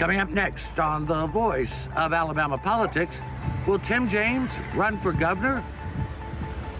Coming 0.00 0.18
up 0.18 0.30
next 0.30 0.80
on 0.80 1.04
The 1.04 1.26
Voice 1.26 1.86
of 1.94 2.14
Alabama 2.14 2.56
Politics, 2.56 3.20
will 3.66 3.78
Tim 3.78 4.08
James 4.08 4.50
run 4.74 4.98
for 4.98 5.12
governor? 5.12 5.62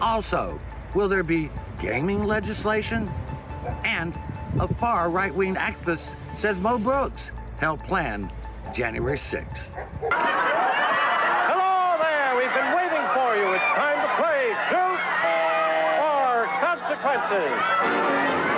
Also, 0.00 0.58
will 0.94 1.06
there 1.06 1.22
be 1.22 1.50
gaming 1.78 2.24
legislation? 2.24 3.10
And 3.84 4.18
a 4.58 4.66
far 4.66 5.10
right 5.10 5.34
wing 5.34 5.56
activist 5.56 6.14
says 6.32 6.56
Mo 6.56 6.78
Brooks 6.78 7.30
helped 7.58 7.86
plan 7.86 8.32
January 8.72 9.18
6th. 9.18 9.74
Hello 11.44 11.98
there. 12.00 12.36
We've 12.36 12.54
been 12.54 12.72
waiting 12.74 13.04
for 13.12 13.36
you. 13.36 13.52
It's 13.52 13.68
time 13.76 14.00
to 14.00 14.08
play 14.16 14.56
Truth 14.72 15.04
or 16.00 16.48
Consequences. 16.64 18.49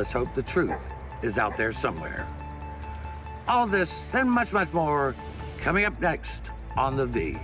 Let's 0.00 0.12
hope 0.12 0.34
the 0.34 0.42
truth 0.42 0.80
is 1.20 1.36
out 1.36 1.58
there 1.58 1.72
somewhere. 1.72 2.26
All 3.46 3.66
this 3.66 4.02
and 4.14 4.30
much, 4.30 4.50
much 4.50 4.72
more 4.72 5.14
coming 5.58 5.84
up 5.84 6.00
next 6.00 6.50
on 6.74 6.96
The 6.96 7.04
V. 7.04 7.38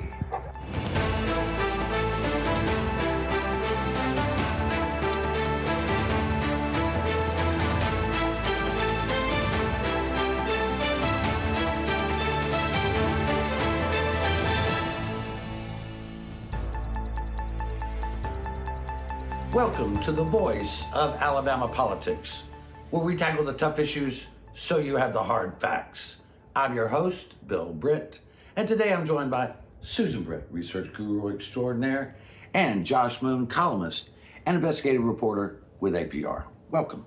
Welcome 19.57 19.99
to 20.01 20.13
the 20.13 20.23
voice 20.23 20.85
of 20.93 21.15
Alabama 21.15 21.67
politics, 21.67 22.43
where 22.91 23.03
we 23.03 23.17
tackle 23.17 23.43
the 23.43 23.55
tough 23.55 23.79
issues 23.79 24.27
so 24.55 24.77
you 24.77 24.97
have 24.97 25.15
the 25.15 25.23
hard 25.23 25.59
facts. 25.59 26.19
I'm 26.55 26.75
your 26.75 26.89
host, 26.89 27.33
Bill 27.49 27.73
Britt, 27.73 28.21
and 28.57 28.69
today 28.69 28.93
I'm 28.93 29.07
joined 29.07 29.31
by 29.31 29.55
Susan 29.81 30.25
Britt, 30.25 30.47
research 30.51 30.93
guru 30.93 31.35
extraordinaire, 31.35 32.17
and 32.53 32.85
Josh 32.85 33.23
Moon, 33.23 33.47
columnist 33.47 34.11
and 34.45 34.57
investigative 34.57 35.03
reporter 35.03 35.63
with 35.81 35.95
APR. 35.95 36.45
Welcome. 36.71 37.07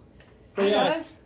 Hey 0.56 0.72
guys. 0.72 1.20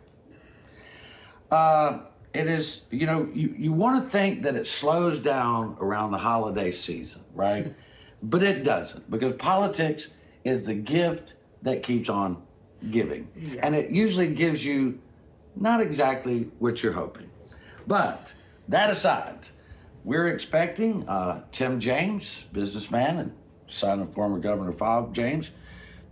Uh, 1.50 2.00
it 2.34 2.48
is, 2.48 2.82
you 2.90 3.06
know, 3.06 3.30
you, 3.32 3.54
you 3.56 3.72
want 3.72 4.04
to 4.04 4.10
think 4.10 4.42
that 4.42 4.56
it 4.56 4.66
slows 4.66 5.20
down 5.20 5.78
around 5.80 6.10
the 6.10 6.18
holiday 6.18 6.70
season, 6.70 7.22
right? 7.34 7.74
but 8.22 8.42
it 8.42 8.62
doesn't 8.62 9.10
because 9.10 9.32
politics 9.36 10.08
is 10.44 10.64
the 10.64 10.74
gift 10.74 11.32
that 11.62 11.82
keeps 11.82 12.08
on 12.08 12.42
giving. 12.90 13.28
And 13.62 13.74
it 13.74 13.90
usually 13.90 14.34
gives 14.34 14.64
you 14.64 14.98
not 15.56 15.80
exactly 15.80 16.50
what 16.58 16.82
you're 16.82 16.92
hoping. 16.92 17.30
But 17.86 18.32
that 18.68 18.90
aside, 18.90 19.48
we're 20.04 20.28
expecting 20.28 21.08
uh, 21.08 21.42
Tim 21.52 21.80
James, 21.80 22.44
businessman 22.52 23.18
and 23.18 23.32
son 23.68 24.00
of 24.00 24.12
former 24.12 24.38
Governor 24.38 24.72
Fob 24.72 25.14
James, 25.14 25.50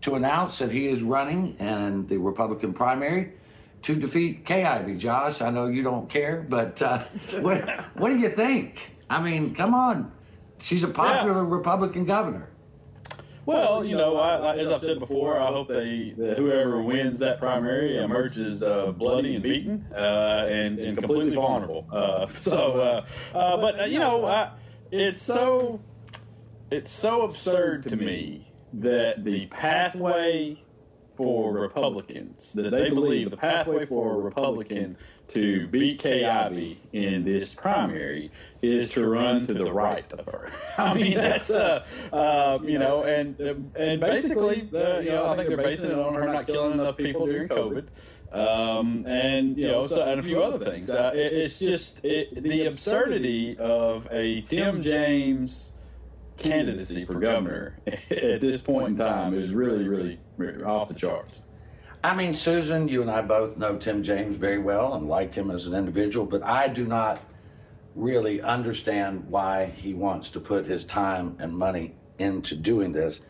to 0.02 0.14
announce 0.14 0.58
that 0.58 0.72
he 0.72 0.88
is 0.88 1.02
running 1.02 1.56
in 1.58 2.06
the 2.08 2.16
Republican 2.16 2.72
primary 2.72 3.32
to 3.82 3.94
defeat 3.94 4.48
Ivey. 4.50 4.96
Josh, 4.96 5.42
I 5.42 5.50
know 5.50 5.66
you 5.66 5.82
don't 5.82 6.08
care, 6.08 6.44
but 6.48 6.80
uh, 6.82 6.98
what, 7.40 7.68
what 7.94 8.08
do 8.08 8.18
you 8.18 8.28
think? 8.28 8.90
I 9.10 9.22
mean, 9.22 9.54
come 9.54 9.74
on. 9.74 10.12
She's 10.58 10.84
a 10.84 10.88
popular 10.88 11.44
Republican 11.44 12.04
governor. 12.04 12.48
Well, 13.44 13.84
you 13.84 13.96
know, 13.96 14.16
I, 14.16 14.36
I, 14.36 14.56
as 14.56 14.70
I've 14.70 14.82
said 14.82 15.00
before, 15.00 15.40
I 15.40 15.46
hope 15.46 15.68
they 15.68 16.14
that 16.16 16.38
whoever 16.38 16.80
wins 16.80 17.18
that 17.18 17.40
primary 17.40 17.96
emerges 17.98 18.62
uh, 18.62 18.92
bloody 18.92 19.34
and 19.34 19.42
beaten 19.42 19.84
uh, 19.94 20.46
and, 20.48 20.78
and 20.78 20.96
completely 20.96 21.34
vulnerable. 21.34 21.86
Uh, 21.90 22.26
so, 22.40 22.74
uh, 22.74 23.36
uh, 23.36 23.56
but 23.56 23.80
uh, 23.80 23.84
you 23.84 23.98
know, 23.98 24.50
it's 24.92 25.20
so 25.20 25.80
it's 26.70 26.90
so 26.90 27.22
absurd 27.22 27.88
to 27.88 27.96
me 27.96 28.52
that 28.74 29.24
the 29.24 29.46
pathway 29.46 30.62
for 31.22 31.52
Republicans 31.52 32.52
that 32.54 32.70
they 32.70 32.90
believe 32.90 33.30
the 33.30 33.36
pathway 33.36 33.86
for 33.86 34.14
a 34.14 34.18
Republican 34.18 34.96
to 35.28 35.66
beat 35.68 35.98
Kay 35.98 36.76
in 36.92 37.24
this 37.24 37.54
primary 37.54 38.30
is 38.60 38.90
to 38.90 39.06
run 39.06 39.46
to 39.46 39.54
the 39.54 39.72
right 39.72 40.10
of 40.12 40.26
her. 40.26 40.50
I 40.78 40.94
mean, 40.94 41.14
that's 41.16 41.50
uh, 41.50 41.84
uh, 42.12 42.58
you 42.62 42.78
know, 42.78 43.04
and 43.04 43.38
and 43.40 44.00
basically, 44.00 44.68
uh, 44.74 44.98
you 45.00 45.10
know, 45.10 45.26
I 45.26 45.36
think 45.36 45.48
they're 45.48 45.56
basing 45.56 45.90
it 45.90 45.98
on 45.98 46.14
her 46.14 46.26
not 46.26 46.46
killing 46.46 46.72
enough 46.78 46.96
people 46.96 47.26
during 47.26 47.48
COVID. 47.48 47.86
Um, 48.32 49.04
and 49.06 49.58
you 49.58 49.68
know, 49.68 49.86
so 49.86 50.02
and 50.02 50.18
a 50.18 50.22
few 50.22 50.42
other 50.42 50.64
things. 50.64 50.88
Uh, 50.88 51.12
it, 51.14 51.32
it's 51.32 51.58
just 51.58 52.02
it, 52.04 52.42
the 52.42 52.66
absurdity 52.66 53.58
of 53.58 54.08
a 54.10 54.40
Tim 54.42 54.82
James 54.82 55.72
candidacy 56.36 57.04
for 57.04 57.14
governor 57.14 57.78
at 57.86 58.40
this 58.40 58.60
point 58.60 58.88
in 58.88 58.96
time 58.96 59.34
is 59.34 59.52
really, 59.52 59.88
really 59.88 60.18
off 60.64 60.88
the 60.88 60.94
charts. 60.94 61.42
I 62.04 62.16
mean, 62.16 62.34
Susan, 62.34 62.88
you 62.88 63.00
and 63.00 63.10
I 63.10 63.22
both 63.22 63.56
know 63.56 63.76
Tim 63.76 64.02
James 64.02 64.34
very 64.34 64.58
well 64.58 64.94
and 64.94 65.08
like 65.08 65.34
him 65.34 65.50
as 65.50 65.66
an 65.66 65.74
individual, 65.74 66.26
but 66.26 66.42
I 66.42 66.66
do 66.66 66.84
not 66.84 67.20
really 67.94 68.40
understand 68.40 69.24
why 69.28 69.66
he 69.66 69.94
wants 69.94 70.30
to 70.32 70.40
put 70.40 70.66
his 70.66 70.84
time 70.84 71.36
and 71.38 71.56
money 71.56 71.94
into 72.18 72.56
doing 72.56 72.90
this. 72.90 73.20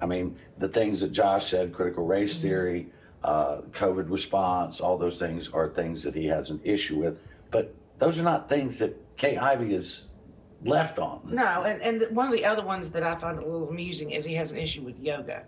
I 0.00 0.06
mean, 0.06 0.36
the 0.58 0.68
things 0.68 1.00
that 1.02 1.12
Josh 1.12 1.50
said, 1.50 1.72
critical 1.72 2.06
race 2.06 2.34
mm-hmm. 2.34 2.42
theory, 2.42 2.86
uh, 3.22 3.58
COVID 3.72 4.10
response, 4.10 4.80
all 4.80 4.96
those 4.96 5.18
things 5.18 5.48
are 5.50 5.68
things 5.68 6.02
that 6.02 6.14
he 6.14 6.26
has 6.26 6.50
an 6.50 6.60
issue 6.64 6.98
with. 6.98 7.18
But 7.50 7.74
those 7.98 8.18
are 8.18 8.24
not 8.24 8.48
things 8.48 8.78
that 8.78 8.96
Kay 9.16 9.36
Ivey 9.36 9.74
is 9.74 10.06
left 10.64 10.98
on. 10.98 11.20
No, 11.24 11.64
and, 11.64 11.82
and 11.82 12.14
one 12.14 12.26
of 12.26 12.32
the 12.32 12.44
other 12.44 12.64
ones 12.64 12.90
that 12.90 13.02
I 13.02 13.14
find 13.16 13.38
a 13.38 13.44
little 13.44 13.68
amusing 13.68 14.10
is 14.10 14.24
he 14.24 14.34
has 14.34 14.52
an 14.52 14.58
issue 14.58 14.82
with 14.82 14.98
yoga. 14.98 15.44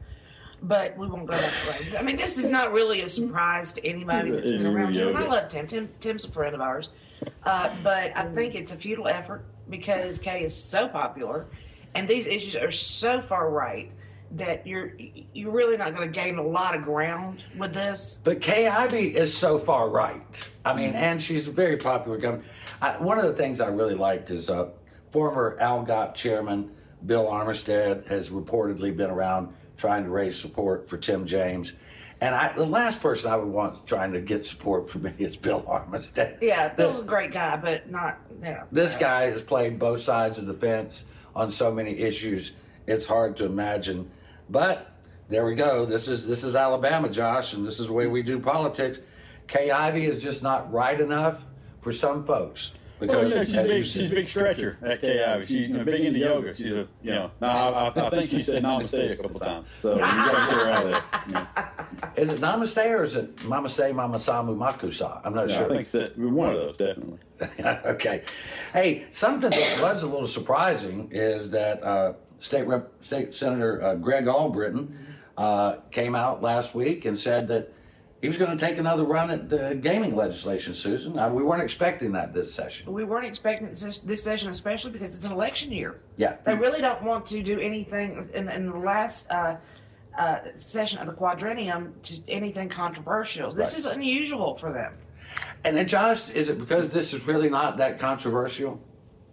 But 0.62 0.96
we 0.96 1.06
won't 1.06 1.26
go 1.26 1.36
that 1.36 1.66
way. 1.92 1.98
I 1.98 2.02
mean, 2.02 2.16
this 2.16 2.38
is 2.38 2.48
not 2.48 2.72
really 2.72 3.02
a 3.02 3.08
surprise 3.08 3.72
to 3.74 3.86
anybody 3.86 4.30
that's 4.30 4.50
been 4.50 4.64
around 4.64 4.94
here. 4.94 5.08
And 5.08 5.18
I 5.18 5.26
love 5.26 5.48
Tim. 5.48 5.66
Tim. 5.66 5.90
Tim's 6.00 6.24
a 6.24 6.30
friend 6.30 6.54
of 6.54 6.62
ours. 6.62 6.90
Uh, 7.44 7.70
but 7.82 8.16
I 8.16 8.24
think 8.24 8.54
it's 8.54 8.72
a 8.72 8.76
futile 8.76 9.08
effort 9.08 9.44
because 9.68 10.18
Kay 10.18 10.42
is 10.44 10.54
so 10.54 10.88
popular 10.88 11.46
and 11.94 12.08
these 12.08 12.26
issues 12.26 12.56
are 12.56 12.70
so 12.70 13.20
far 13.20 13.50
right 13.50 13.90
that 14.32 14.66
you're 14.66 14.94
you're 15.32 15.52
really 15.52 15.76
not 15.76 15.94
going 15.94 16.10
to 16.10 16.20
gain 16.20 16.38
a 16.38 16.42
lot 16.42 16.74
of 16.74 16.82
ground 16.82 17.42
with 17.56 17.72
this. 17.72 18.20
But 18.24 18.40
Kay 18.40 18.66
Ivey 18.66 19.16
is 19.16 19.36
so 19.36 19.58
far 19.58 19.88
right. 19.88 20.50
I 20.64 20.74
mean, 20.74 20.94
and 20.94 21.22
she's 21.22 21.46
a 21.46 21.52
very 21.52 21.76
popular 21.76 22.18
governor. 22.18 22.42
I, 22.82 22.96
one 22.98 23.18
of 23.18 23.24
the 23.24 23.34
things 23.34 23.60
I 23.60 23.68
really 23.68 23.94
liked 23.94 24.30
is 24.30 24.50
uh, 24.50 24.70
former 25.14 25.56
ALGOP 25.60 26.12
chairman 26.16 26.68
Bill 27.06 27.26
Armistead 27.26 28.04
has 28.08 28.30
reportedly 28.30 28.96
been 28.96 29.10
around 29.10 29.54
trying 29.76 30.02
to 30.02 30.10
raise 30.10 30.36
support 30.36 30.88
for 30.88 30.96
Tim 30.96 31.24
James. 31.24 31.72
And 32.20 32.34
I, 32.34 32.52
the 32.52 32.66
last 32.66 33.00
person 33.00 33.30
I 33.30 33.36
would 33.36 33.46
want 33.46 33.86
trying 33.86 34.12
to 34.12 34.20
get 34.20 34.44
support 34.44 34.90
for 34.90 34.98
me 34.98 35.12
is 35.18 35.36
Bill 35.36 35.62
Armistead. 35.68 36.38
Yeah, 36.42 36.74
Bill's 36.74 36.98
a 36.98 37.04
great 37.04 37.30
guy, 37.30 37.56
but 37.56 37.88
not, 37.88 38.18
yeah. 38.42 38.64
This 38.72 38.96
guy 38.96 39.30
has 39.30 39.40
played 39.40 39.78
both 39.78 40.00
sides 40.00 40.36
of 40.38 40.46
the 40.46 40.54
fence 40.54 41.04
on 41.36 41.48
so 41.48 41.70
many 41.72 41.96
issues. 41.96 42.50
It's 42.88 43.06
hard 43.06 43.36
to 43.36 43.44
imagine. 43.44 44.10
But 44.50 44.90
there 45.28 45.46
we 45.46 45.54
go. 45.54 45.86
This 45.86 46.08
is 46.08 46.26
this 46.26 46.42
is 46.42 46.56
Alabama, 46.56 47.08
Josh, 47.08 47.52
and 47.52 47.64
this 47.64 47.78
is 47.78 47.86
the 47.86 47.92
way 47.92 48.08
we 48.08 48.24
do 48.24 48.40
politics. 48.40 48.98
Kay 49.46 49.70
Ivey 49.70 50.06
is 50.06 50.20
just 50.20 50.42
not 50.42 50.72
right 50.72 51.00
enough 51.00 51.38
for 51.82 51.92
some 51.92 52.26
folks. 52.26 52.72
Because 53.06 53.22
well, 53.22 53.30
yeah, 53.30 53.44
she's 53.44 53.54
big. 53.54 53.84
She's 53.84 54.10
a 54.10 54.14
big 54.14 54.28
stretcher 54.28 54.78
at 54.82 55.00
KI. 55.00 55.46
She's 55.46 55.50
you 55.52 55.68
know, 55.68 55.84
big 55.84 56.04
into 56.04 56.20
yoga. 56.20 56.54
She's 56.54 56.72
a 56.72 56.88
you 57.02 57.10
know. 57.10 57.30
No, 57.40 57.48
I, 57.48 57.92
I, 57.94 58.10
think 58.10 58.30
she 58.30 58.42
said 58.42 58.62
namaste 58.62 59.12
a 59.12 59.16
couple 59.16 59.40
times. 59.40 59.66
So 59.78 59.94
you 59.94 60.00
got 60.00 60.30
to 60.30 60.54
get 60.54 60.62
her 60.62 60.70
out 60.70 60.86
of 60.86 60.90
there. 60.90 61.04
You 61.26 61.32
know. 61.34 62.12
Is 62.16 62.30
it 62.30 62.40
namaste 62.40 62.90
or 62.90 63.04
is 63.04 63.16
it 63.16 63.44
mama 63.44 63.68
say 63.68 63.92
mama 63.92 64.18
samu 64.18 64.56
makusa? 64.56 65.20
I'm 65.24 65.34
not 65.34 65.48
no, 65.48 65.54
sure. 65.54 65.72
I 65.72 65.82
think 65.82 65.88
that 65.88 66.18
one 66.18 66.50
of 66.50 66.60
those 66.60 66.76
definitely. 66.76 67.18
okay. 67.64 68.22
Hey, 68.72 69.06
something 69.10 69.50
that 69.50 69.78
was 69.80 70.02
a 70.02 70.06
little 70.06 70.28
surprising 70.28 71.08
is 71.12 71.50
that 71.50 71.82
uh, 71.82 72.14
State 72.38 72.66
Rep, 72.66 72.92
State 73.02 73.34
Senator 73.34 73.82
uh, 73.82 73.94
Greg 73.94 74.26
Albritton 74.26 74.96
uh, 75.36 75.76
came 75.90 76.14
out 76.14 76.42
last 76.42 76.74
week 76.74 77.04
and 77.04 77.18
said 77.18 77.48
that 77.48 77.72
he 78.24 78.28
was 78.28 78.38
going 78.38 78.56
to 78.56 78.66
take 78.66 78.78
another 78.78 79.04
run 79.04 79.30
at 79.30 79.50
the 79.50 79.78
gaming 79.82 80.16
legislation, 80.16 80.72
Susan. 80.72 81.18
Uh, 81.18 81.28
we 81.28 81.42
weren't 81.42 81.62
expecting 81.62 82.10
that 82.12 82.32
this 82.32 82.50
session. 82.54 82.90
We 82.90 83.04
weren't 83.04 83.26
expecting 83.26 83.68
this, 83.68 83.98
this 83.98 84.24
session, 84.24 84.48
especially 84.48 84.92
because 84.92 85.14
it's 85.14 85.26
an 85.26 85.32
election 85.32 85.70
year. 85.70 86.00
Yeah. 86.16 86.36
They 86.46 86.54
really 86.54 86.80
don't 86.80 87.02
want 87.02 87.26
to 87.26 87.42
do 87.42 87.60
anything 87.60 88.26
in, 88.32 88.48
in 88.48 88.70
the 88.70 88.78
last 88.78 89.30
uh, 89.30 89.56
uh, 90.16 90.38
session 90.56 91.00
of 91.00 91.06
the 91.06 91.12
quadrennium 91.12 91.92
to 92.04 92.18
anything 92.26 92.70
controversial. 92.70 93.52
This 93.52 93.72
right. 93.72 93.78
is 93.80 93.84
unusual 93.84 94.54
for 94.54 94.72
them. 94.72 94.94
And 95.64 95.76
then, 95.76 95.86
Josh, 95.86 96.30
is 96.30 96.48
it 96.48 96.58
because 96.58 96.88
this 96.88 97.12
is 97.12 97.26
really 97.26 97.50
not 97.50 97.76
that 97.76 97.98
controversial? 97.98 98.80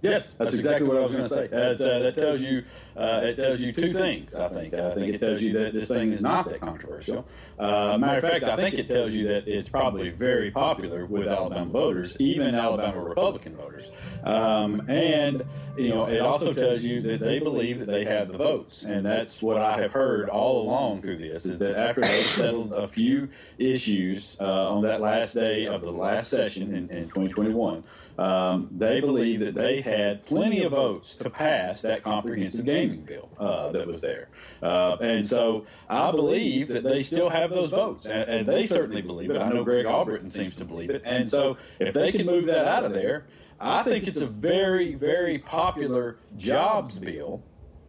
Yes, 0.01 0.33
that's 0.33 0.55
exactly 0.55 0.87
what 0.87 0.97
I 0.97 1.01
was 1.01 1.11
going 1.11 1.23
to 1.23 1.29
say. 1.29 1.47
That, 1.47 1.79
uh, 1.79 1.99
that 1.99 2.17
tells 2.17 2.41
you 2.41 2.63
uh, 2.97 3.21
it 3.23 3.37
tells 3.37 3.61
you 3.61 3.71
two 3.71 3.93
things. 3.93 4.33
I 4.35 4.49
think. 4.49 4.73
I 4.73 4.93
think 4.95 5.13
it 5.13 5.19
tells 5.19 5.41
you 5.41 5.53
that 5.53 5.73
this 5.73 5.87
thing 5.87 6.11
is 6.11 6.21
not 6.21 6.49
that 6.49 6.59
controversial. 6.59 7.25
Uh, 7.59 7.97
matter 7.99 8.17
of 8.17 8.31
fact, 8.31 8.45
I 8.45 8.55
think 8.55 8.75
it 8.75 8.89
tells 8.89 9.13
you 9.13 9.27
that 9.27 9.47
it's 9.47 9.69
probably 9.69 10.09
very 10.09 10.49
popular 10.49 11.05
with 11.05 11.27
Alabama 11.27 11.71
voters, 11.71 12.17
even 12.19 12.55
Alabama 12.55 12.99
Republican 12.99 13.55
voters. 13.55 13.91
Um, 14.23 14.81
and 14.89 15.43
you 15.77 15.89
know, 15.89 16.05
it 16.05 16.19
also 16.19 16.53
tells 16.53 16.83
you 16.83 17.01
that 17.01 17.19
they 17.19 17.39
believe 17.39 17.79
that 17.79 17.87
they 17.87 18.05
have 18.05 18.31
the 18.31 18.37
votes, 18.37 18.83
and 18.83 19.05
that's 19.05 19.41
what 19.41 19.57
I 19.61 19.79
have 19.79 19.93
heard 19.93 20.29
all 20.29 20.63
along 20.63 21.03
through 21.03 21.17
this. 21.17 21.45
Is 21.45 21.59
that 21.59 21.77
after 21.77 22.01
they 22.01 22.21
settled 22.23 22.73
a 22.73 22.87
few 22.87 23.29
issues 23.59 24.35
uh, 24.39 24.73
on 24.73 24.81
that 24.83 24.99
last 24.99 25.33
day 25.33 25.67
of 25.67 25.81
the 25.83 25.91
last 25.91 26.29
session 26.29 26.75
in, 26.75 26.89
in 26.89 27.03
2021, 27.09 27.83
um, 28.17 28.67
they 28.71 28.99
believe 28.99 29.39
that 29.41 29.55
they 29.55 29.81
had 29.91 30.25
plenty 30.25 30.63
of 30.63 30.71
votes 30.71 31.15
to 31.17 31.29
pass 31.29 31.81
that 31.81 32.03
comprehensive 32.03 32.65
gaming 32.65 33.01
bill 33.01 33.29
uh, 33.37 33.71
that 33.71 33.87
was 33.87 34.01
there. 34.01 34.29
Uh, 34.61 34.97
and 35.01 35.25
so 35.25 35.65
I 35.89 36.11
believe 36.11 36.67
that 36.69 36.83
they 36.83 37.03
still 37.03 37.29
have 37.29 37.49
those 37.49 37.71
votes, 37.71 38.05
and, 38.05 38.29
and, 38.29 38.47
they 38.47 38.65
certainly 38.67 39.01
believe 39.01 39.31
it. 39.31 39.41
I 39.41 39.49
know 39.49 39.63
Greg 39.63 39.85
Albritton 39.85 40.29
seems 40.29 40.55
to 40.57 40.65
believe 40.65 40.89
it. 40.89 41.01
And 41.05 41.27
so 41.29 41.57
if 41.79 41.93
they 41.93 42.11
can 42.11 42.25
move 42.25 42.45
that 42.47 42.67
out 42.67 42.83
of 42.83 42.93
there, 42.93 43.25
I 43.59 43.83
think 43.83 44.07
it's 44.07 44.21
a 44.21 44.25
very, 44.27 44.95
very 44.95 45.37
popular 45.37 46.17
jobs 46.37 46.97
bill 46.97 47.43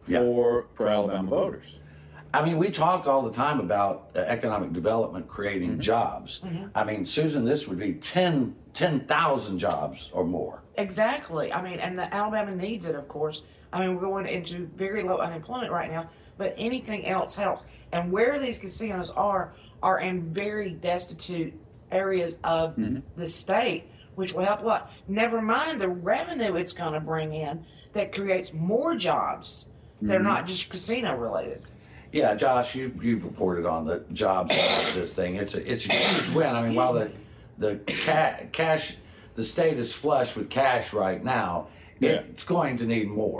for, 0.07 0.67
for 0.75 0.87
Alabama 0.87 1.29
voters. 1.29 1.79
I 2.33 2.43
mean, 2.43 2.57
we 2.57 2.71
talk 2.71 3.07
all 3.07 3.21
the 3.21 3.31
time 3.31 3.59
about 3.59 4.09
uh, 4.15 4.19
economic 4.19 4.73
development 4.73 5.27
creating 5.27 5.71
mm-hmm. 5.71 5.79
jobs. 5.81 6.41
Mm-hmm. 6.43 6.65
I 6.73 6.83
mean, 6.83 7.05
Susan, 7.05 7.45
this 7.45 7.67
would 7.67 7.77
be 7.77 7.93
10 7.93 8.55
10,000 8.73 9.59
jobs 9.59 10.09
or 10.13 10.23
more. 10.23 10.61
Exactly. 10.77 11.53
I 11.53 11.61
mean, 11.61 11.79
and 11.79 11.97
the 11.97 12.13
Alabama 12.13 12.55
needs 12.55 12.87
it, 12.87 12.95
of 12.95 13.07
course. 13.07 13.43
I 13.71 13.79
mean, 13.79 13.95
we're 13.95 14.01
going 14.01 14.27
into 14.27 14.67
very 14.75 15.03
low 15.03 15.17
unemployment 15.17 15.71
right 15.71 15.91
now, 15.91 16.09
but 16.37 16.53
anything 16.57 17.05
else 17.07 17.35
helps. 17.35 17.63
And 17.91 18.11
where 18.11 18.39
these 18.39 18.59
casinos 18.59 19.11
are, 19.11 19.53
are 19.81 19.99
in 19.99 20.33
very 20.33 20.71
destitute 20.71 21.53
areas 21.91 22.37
of 22.43 22.75
mm-hmm. 22.75 22.99
the 23.15 23.27
state, 23.27 23.85
which 24.15 24.33
will 24.33 24.45
help 24.45 24.61
a 24.61 24.65
lot. 24.65 24.91
Never 25.07 25.41
mind 25.41 25.79
the 25.79 25.89
revenue 25.89 26.55
it's 26.55 26.73
going 26.73 26.93
to 26.93 26.99
bring 26.99 27.33
in 27.33 27.63
that 27.93 28.13
creates 28.13 28.53
more 28.53 28.95
jobs 28.95 29.69
mm-hmm. 29.97 30.07
that 30.07 30.15
are 30.15 30.19
mm-hmm. 30.19 30.27
not 30.27 30.47
just 30.47 30.69
casino 30.69 31.15
related. 31.15 31.63
Yeah, 32.11 32.35
Josh, 32.35 32.75
you 32.75 32.93
you've 33.01 33.23
reported 33.23 33.65
on 33.65 33.85
the 33.85 34.03
jobs 34.13 34.55
of 34.55 34.93
this 34.93 35.13
thing. 35.13 35.35
It's 35.35 35.55
a 35.55 35.71
it's 35.71 35.87
a 35.87 35.93
huge 35.93 36.35
win. 36.35 36.47
I 36.47 36.61
mean, 36.61 36.75
while 36.75 36.93
the 36.93 37.11
the 37.57 37.79
ca- 37.87 38.45
cash, 38.51 38.97
the 39.35 39.43
state 39.43 39.77
is 39.77 39.93
flush 39.93 40.35
with 40.35 40.49
cash 40.49 40.93
right 40.93 41.23
now. 41.23 41.67
Yeah. 41.99 42.21
It's 42.29 42.43
going 42.43 42.77
to 42.77 42.85
need 42.85 43.07
more. 43.07 43.39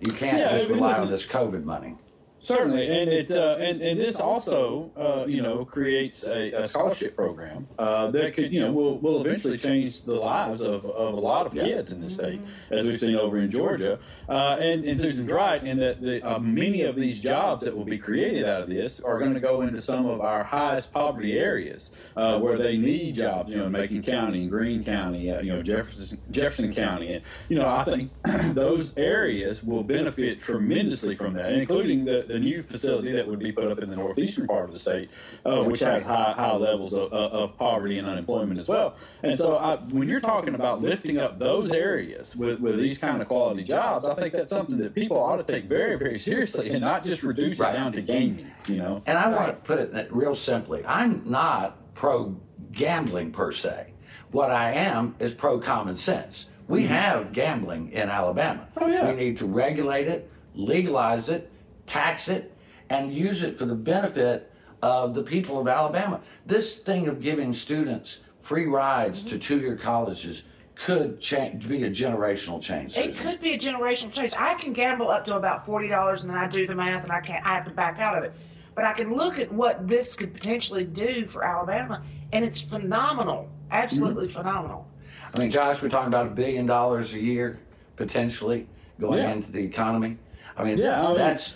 You 0.00 0.12
can't 0.12 0.36
yeah, 0.36 0.56
just 0.58 0.68
rely 0.68 0.98
on 0.98 1.10
this 1.10 1.24
COVID 1.24 1.64
money. 1.64 1.96
Certainly, 2.42 2.88
and 2.88 3.08
it 3.08 3.30
uh, 3.30 3.56
and 3.60 3.80
and 3.80 4.00
this 4.00 4.18
also 4.18 4.90
uh, 4.96 5.24
you 5.28 5.42
know 5.42 5.64
creates 5.64 6.26
a, 6.26 6.52
a 6.52 6.66
scholarship 6.66 7.14
program 7.14 7.68
uh, 7.78 8.10
that 8.10 8.34
could 8.34 8.52
you 8.52 8.60
know 8.60 8.72
will 8.72 8.98
will 8.98 9.20
eventually 9.24 9.56
change 9.56 10.02
the 10.02 10.14
lives 10.14 10.60
of, 10.62 10.84
of 10.84 11.14
a 11.14 11.20
lot 11.20 11.46
of 11.46 11.52
kids 11.52 11.92
in 11.92 12.00
the 12.00 12.10
state, 12.10 12.40
as 12.70 12.86
we've 12.88 12.98
seen 12.98 13.14
over 13.14 13.38
in 13.38 13.48
Georgia. 13.48 14.00
Uh, 14.28 14.56
and, 14.60 14.84
and 14.84 15.00
Susan's 15.00 15.30
right 15.30 15.62
in 15.62 15.78
that 15.78 16.02
the, 16.02 16.20
uh, 16.22 16.40
many 16.40 16.82
of 16.82 16.96
these 16.96 17.20
jobs 17.20 17.62
that 17.62 17.76
will 17.76 17.84
be 17.84 17.98
created 17.98 18.44
out 18.44 18.62
of 18.62 18.68
this 18.68 18.98
are 18.98 19.20
going 19.20 19.34
to 19.34 19.40
go 19.40 19.62
into 19.62 19.80
some 19.80 20.06
of 20.06 20.20
our 20.20 20.42
highest 20.42 20.90
poverty 20.92 21.38
areas 21.38 21.92
uh, 22.16 22.40
where 22.40 22.58
they 22.58 22.76
need 22.76 23.14
jobs. 23.14 23.52
You 23.52 23.58
know, 23.58 23.68
Macon 23.68 24.02
County 24.02 24.42
and 24.42 24.50
Greene 24.50 24.82
County, 24.82 25.26
you 25.26 25.52
know 25.52 25.62
Jefferson 25.62 26.18
Jefferson 26.32 26.74
County, 26.74 27.12
and 27.12 27.24
you 27.48 27.56
know 27.56 27.68
I 27.68 27.84
think 27.84 28.10
those 28.54 28.94
areas 28.96 29.62
will 29.62 29.84
benefit 29.84 30.40
tremendously 30.40 31.14
from 31.14 31.34
that, 31.34 31.52
including 31.52 32.04
the 32.04 32.31
the 32.32 32.40
new 32.40 32.62
facility 32.62 33.12
that 33.12 33.26
would 33.26 33.38
be 33.38 33.52
put 33.52 33.66
up 33.66 33.78
in 33.78 33.90
the 33.90 33.96
northeastern 33.96 34.46
part 34.46 34.64
of 34.64 34.72
the 34.72 34.78
state, 34.78 35.10
uh, 35.44 35.62
which 35.62 35.80
has 35.80 36.06
high, 36.06 36.32
high 36.32 36.56
levels 36.56 36.94
of, 36.94 37.12
of, 37.12 37.56
poverty 37.58 37.98
and 37.98 38.08
unemployment 38.08 38.58
as 38.58 38.68
well. 38.68 38.96
And 39.22 39.38
so, 39.38 39.56
I, 39.56 39.76
when 39.76 40.08
you're 40.08 40.20
talking 40.20 40.54
about 40.54 40.80
lifting 40.80 41.18
up 41.18 41.38
those 41.38 41.72
areas 41.72 42.34
with, 42.34 42.60
with 42.60 42.78
these 42.78 42.98
kind 42.98 43.20
of 43.20 43.28
quality 43.28 43.62
jobs, 43.62 44.06
I 44.06 44.14
think 44.14 44.32
that's 44.32 44.50
something 44.50 44.78
that 44.78 44.94
people 44.94 45.18
ought 45.18 45.36
to 45.36 45.44
take 45.44 45.66
very, 45.66 45.96
very 45.96 46.18
seriously 46.18 46.70
and 46.70 46.80
not 46.80 47.04
just 47.04 47.22
reduce 47.22 47.58
right. 47.58 47.74
it 47.74 47.78
down 47.78 47.92
to 47.92 48.02
gaming. 48.02 48.50
You 48.66 48.76
know. 48.76 49.02
And 49.06 49.18
I 49.18 49.28
want 49.28 49.48
to 49.48 49.54
put 49.54 49.78
it 49.78 50.12
real 50.12 50.34
simply. 50.34 50.84
I'm 50.86 51.22
not 51.26 51.94
pro 51.94 52.34
gambling 52.72 53.32
per 53.32 53.52
se. 53.52 53.92
What 54.30 54.50
I 54.50 54.72
am 54.72 55.14
is 55.18 55.34
pro 55.34 55.58
common 55.58 55.96
sense. 55.96 56.46
We 56.68 56.84
mm-hmm. 56.84 56.94
have 56.94 57.32
gambling 57.32 57.92
in 57.92 58.08
Alabama. 58.08 58.66
Oh, 58.78 58.86
yeah. 58.86 59.10
We 59.10 59.16
need 59.16 59.38
to 59.38 59.46
regulate 59.46 60.08
it, 60.08 60.30
legalize 60.54 61.28
it, 61.28 61.51
tax 61.92 62.28
it, 62.28 62.56
and 62.88 63.12
use 63.12 63.42
it 63.42 63.58
for 63.58 63.66
the 63.66 63.74
benefit 63.74 64.50
of 64.80 65.14
the 65.14 65.22
people 65.22 65.60
of 65.60 65.68
Alabama. 65.68 66.20
This 66.46 66.76
thing 66.76 67.06
of 67.06 67.20
giving 67.20 67.52
students 67.52 68.20
free 68.40 68.66
rides 68.66 69.20
mm-hmm. 69.20 69.28
to 69.28 69.38
two 69.38 69.60
year 69.60 69.76
colleges 69.76 70.42
could 70.74 71.20
change, 71.20 71.68
be 71.68 71.84
a 71.84 71.90
generational 71.90 72.60
change. 72.60 72.94
Susan. 72.94 73.10
It 73.10 73.16
could 73.16 73.40
be 73.40 73.52
a 73.52 73.58
generational 73.58 74.10
change. 74.10 74.32
I 74.38 74.54
can 74.54 74.72
gamble 74.72 75.10
up 75.10 75.26
to 75.26 75.36
about 75.36 75.66
forty 75.66 75.86
dollars, 75.86 76.24
and 76.24 76.32
then 76.32 76.38
I 76.38 76.48
do 76.48 76.66
the 76.66 76.74
math, 76.74 77.04
and 77.04 77.12
I 77.12 77.20
can't. 77.20 77.44
I 77.46 77.50
have 77.50 77.66
to 77.66 77.70
back 77.70 78.00
out 78.00 78.16
of 78.16 78.24
it. 78.24 78.32
But 78.74 78.86
I 78.86 78.94
can 78.94 79.14
look 79.14 79.38
at 79.38 79.52
what 79.52 79.86
this 79.86 80.16
could 80.16 80.32
potentially 80.32 80.84
do 80.84 81.26
for 81.26 81.44
Alabama, 81.44 82.02
and 82.32 82.42
it's 82.42 82.60
phenomenal. 82.60 83.50
Absolutely 83.70 84.28
mm-hmm. 84.28 84.38
phenomenal. 84.38 84.88
I 85.34 85.40
mean, 85.40 85.50
Josh, 85.50 85.82
we're 85.82 85.90
talking 85.90 86.08
about 86.08 86.26
a 86.26 86.30
billion 86.30 86.64
dollars 86.64 87.12
a 87.12 87.20
year 87.20 87.60
potentially 87.96 88.66
going 88.98 89.18
yeah. 89.18 89.32
into 89.32 89.52
the 89.52 89.62
economy. 89.62 90.16
I 90.56 90.64
mean, 90.64 90.78
yeah, 90.78 91.02
I 91.02 91.08
mean, 91.08 91.18
that's 91.18 91.54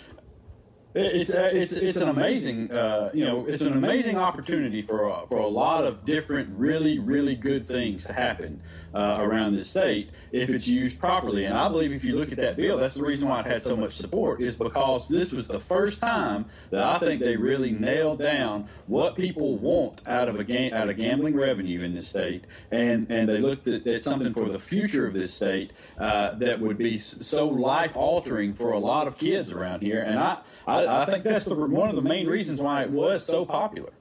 it's 0.97 1.33
uh, 1.33 1.49
it's 1.53 1.73
it's 1.73 1.99
an 1.99 2.09
amazing 2.09 2.71
uh, 2.71 3.11
you 3.13 3.23
know 3.23 3.45
it's 3.45 3.61
an 3.61 3.73
amazing 3.73 4.17
opportunity 4.17 4.81
for 4.81 5.07
a, 5.09 5.27
for 5.27 5.37
a 5.37 5.47
lot 5.47 5.83
of 5.83 6.05
different 6.05 6.49
really 6.57 6.99
really 6.99 7.35
good 7.35 7.67
things 7.67 8.05
to 8.05 8.13
happen 8.13 8.61
uh, 8.93 9.17
around 9.19 9.55
the 9.55 9.63
state 9.63 10.09
if 10.31 10.49
it's 10.49 10.67
used 10.67 10.99
properly. 10.99 11.45
And 11.45 11.57
I 11.57 11.69
believe 11.69 11.91
if 11.91 12.03
you 12.03 12.15
look 12.15 12.31
at 12.31 12.37
that 12.39 12.57
bill, 12.57 12.77
that's 12.77 12.95
the 12.95 13.03
reason 13.03 13.27
why 13.27 13.41
it 13.41 13.45
had 13.45 13.63
so 13.63 13.75
much 13.75 13.93
support 13.93 14.41
is 14.41 14.55
because 14.55 15.07
this 15.07 15.31
was 15.31 15.47
the 15.47 15.59
first 15.59 16.01
time 16.01 16.45
that 16.71 16.83
I 16.83 16.97
think 16.97 17.21
they 17.21 17.37
really 17.37 17.71
nailed 17.71 18.19
down 18.19 18.67
what 18.87 19.15
people 19.15 19.57
want 19.57 20.01
out 20.07 20.29
of 20.29 20.39
a 20.39 20.43
game 20.43 20.73
out 20.73 20.89
of 20.89 20.97
gambling 20.97 21.35
revenue 21.35 21.81
in 21.81 21.93
this 21.93 22.07
state, 22.07 22.45
and 22.71 23.07
and 23.09 23.29
they 23.29 23.39
looked 23.39 23.67
at, 23.67 23.85
at 23.85 24.03
something 24.03 24.33
for 24.33 24.49
the 24.49 24.59
future 24.59 25.05
of 25.05 25.13
this 25.13 25.33
state 25.33 25.73
uh, 25.99 26.31
that 26.35 26.59
would 26.59 26.77
be 26.77 26.97
so 26.97 27.47
life 27.47 27.95
altering 27.95 28.53
for 28.53 28.71
a 28.71 28.79
lot 28.79 29.07
of 29.07 29.17
kids 29.17 29.51
around 29.51 29.81
here. 29.81 30.01
And 30.01 30.19
I 30.19 30.37
I, 30.65 30.86
I 30.87 31.05
think 31.05 31.23
that's 31.23 31.45
the, 31.45 31.55
one 31.55 31.89
of 31.89 31.95
the 31.95 32.01
main 32.01 32.27
reasons 32.27 32.61
why 32.61 32.83
it 32.83 32.89
was 32.89 33.25
so 33.25 33.45
popular. 33.45 33.91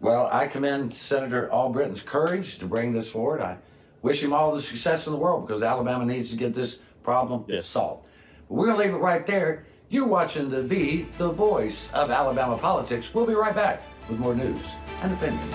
Well, 0.00 0.28
I 0.30 0.46
commend 0.46 0.94
Senator 0.94 1.50
Albritton's 1.50 2.02
courage 2.02 2.58
to 2.58 2.66
bring 2.66 2.92
this 2.92 3.10
forward. 3.10 3.40
I 3.40 3.56
wish 4.02 4.22
him 4.22 4.32
all 4.32 4.54
the 4.54 4.62
success 4.62 5.06
in 5.06 5.12
the 5.12 5.18
world 5.18 5.46
because 5.46 5.62
Alabama 5.62 6.04
needs 6.04 6.30
to 6.30 6.36
get 6.36 6.54
this 6.54 6.78
problem 7.02 7.44
yes. 7.48 7.66
solved. 7.66 8.04
But 8.48 8.54
we're 8.54 8.66
going 8.66 8.78
to 8.78 8.84
leave 8.84 8.94
it 8.94 8.98
right 8.98 9.26
there. 9.26 9.64
You're 9.88 10.06
watching 10.06 10.50
The 10.50 10.62
V, 10.62 11.06
the 11.16 11.30
voice 11.30 11.90
of 11.92 12.10
Alabama 12.10 12.58
politics. 12.58 13.12
We'll 13.14 13.26
be 13.26 13.34
right 13.34 13.54
back 13.54 13.82
with 14.08 14.18
more 14.18 14.34
news 14.34 14.60
and 15.02 15.12
opinions. 15.12 15.54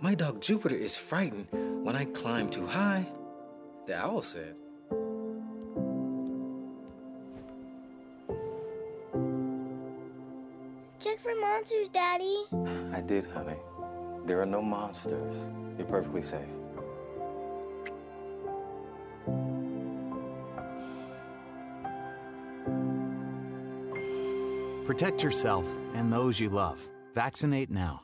My 0.00 0.14
dog 0.14 0.40
Jupiter 0.40 0.76
is 0.76 0.96
frightened 0.96 1.48
when 1.84 1.96
I 1.96 2.04
climb 2.06 2.48
too 2.48 2.66
high 2.66 3.06
the 3.88 3.96
owl 3.96 4.20
said. 4.20 4.54
Monsters, 11.58 11.88
Daddy. 11.88 12.44
I 12.92 13.00
did, 13.00 13.26
honey. 13.26 13.56
There 14.24 14.40
are 14.40 14.46
no 14.46 14.62
monsters. 14.62 15.50
You're 15.76 15.86
perfectly 15.86 16.22
safe. 16.22 16.46
Protect 24.84 25.22
yourself 25.22 25.66
and 25.94 26.12
those 26.12 26.40
you 26.40 26.48
love. 26.48 26.88
Vaccinate 27.14 27.70
now. 27.70 28.02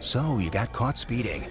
So 0.00 0.38
you 0.38 0.50
got 0.50 0.72
caught 0.72 0.96
speeding. 0.96 1.48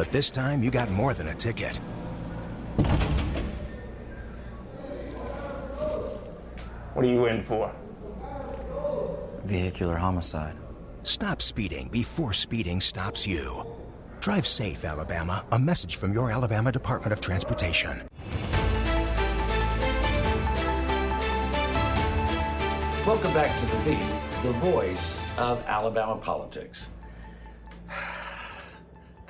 But 0.00 0.12
this 0.12 0.30
time, 0.30 0.62
you 0.62 0.70
got 0.70 0.90
more 0.90 1.12
than 1.12 1.28
a 1.28 1.34
ticket. 1.34 1.76
What 6.94 7.04
are 7.04 7.08
you 7.08 7.26
in 7.26 7.42
for? 7.42 7.70
Vehicular 9.44 9.98
homicide. 9.98 10.56
Stop 11.02 11.42
speeding 11.42 11.88
before 11.88 12.32
speeding 12.32 12.80
stops 12.80 13.26
you. 13.26 13.62
Drive 14.20 14.46
safe, 14.46 14.86
Alabama. 14.86 15.44
A 15.52 15.58
message 15.58 15.96
from 15.96 16.14
your 16.14 16.30
Alabama 16.30 16.72
Department 16.72 17.12
of 17.12 17.20
Transportation. 17.20 18.08
Welcome 23.06 23.34
back 23.34 23.60
to 23.60 23.66
the 23.66 23.76
V, 23.82 23.98
the 24.48 24.52
voice 24.60 25.22
of 25.36 25.62
Alabama 25.66 26.16
politics. 26.16 26.88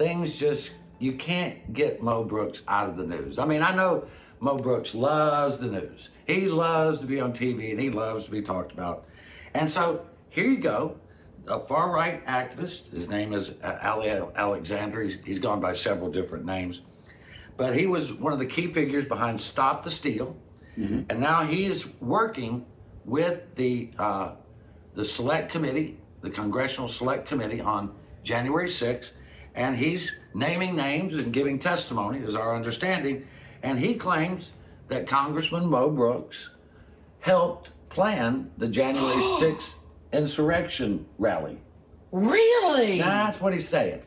Things 0.00 0.38
just 0.38 0.72
you 0.98 1.12
can't 1.12 1.74
get 1.74 2.02
Mo 2.02 2.24
Brooks 2.24 2.62
out 2.66 2.88
of 2.88 2.96
the 2.96 3.04
news. 3.04 3.38
I 3.38 3.44
mean, 3.44 3.60
I 3.60 3.74
know 3.74 4.06
Mo 4.40 4.56
Brooks 4.56 4.94
loves 4.94 5.58
the 5.58 5.66
news. 5.66 6.08
He 6.26 6.48
loves 6.48 7.00
to 7.00 7.06
be 7.06 7.20
on 7.20 7.34
TV 7.34 7.70
and 7.70 7.78
he 7.78 7.90
loves 7.90 8.24
to 8.24 8.30
be 8.30 8.40
talked 8.40 8.72
about. 8.72 9.04
And 9.52 9.70
so 9.70 10.06
here 10.30 10.48
you 10.48 10.56
go, 10.56 10.96
a 11.46 11.60
far 11.66 11.92
right 11.92 12.24
activist. 12.24 12.90
His 12.90 13.10
name 13.10 13.34
is 13.34 13.52
Ali 13.62 14.08
Alexander. 14.08 15.02
He's, 15.02 15.18
he's 15.22 15.38
gone 15.38 15.60
by 15.60 15.74
several 15.74 16.10
different 16.10 16.46
names, 16.46 16.80
but 17.58 17.76
he 17.76 17.86
was 17.86 18.14
one 18.14 18.32
of 18.32 18.38
the 18.38 18.46
key 18.46 18.72
figures 18.72 19.04
behind 19.04 19.38
Stop 19.38 19.84
the 19.84 19.90
Steal, 19.90 20.34
and 21.10 21.20
now 21.20 21.44
he 21.44 21.66
is 21.66 21.88
working 22.00 22.64
with 23.04 23.42
the 23.56 23.90
uh, 23.98 24.32
the 24.94 25.04
Select 25.04 25.52
Committee, 25.52 25.98
the 26.22 26.30
Congressional 26.30 26.88
Select 26.88 27.28
Committee 27.28 27.60
on 27.60 27.94
January 28.22 28.66
6th, 28.66 29.10
and 29.54 29.76
he's 29.76 30.12
naming 30.34 30.76
names 30.76 31.16
and 31.16 31.32
giving 31.32 31.58
testimony, 31.58 32.18
is 32.20 32.36
our 32.36 32.54
understanding. 32.54 33.26
And 33.62 33.78
he 33.78 33.94
claims 33.94 34.52
that 34.88 35.06
Congressman 35.06 35.66
Mo 35.66 35.90
Brooks 35.90 36.50
helped 37.20 37.70
plan 37.88 38.50
the 38.58 38.68
January 38.68 39.14
6th 39.40 39.74
insurrection 40.12 41.06
rally. 41.18 41.58
Really? 42.12 42.98
That's 42.98 43.40
what 43.40 43.52
he's 43.52 43.68
saying. 43.68 44.02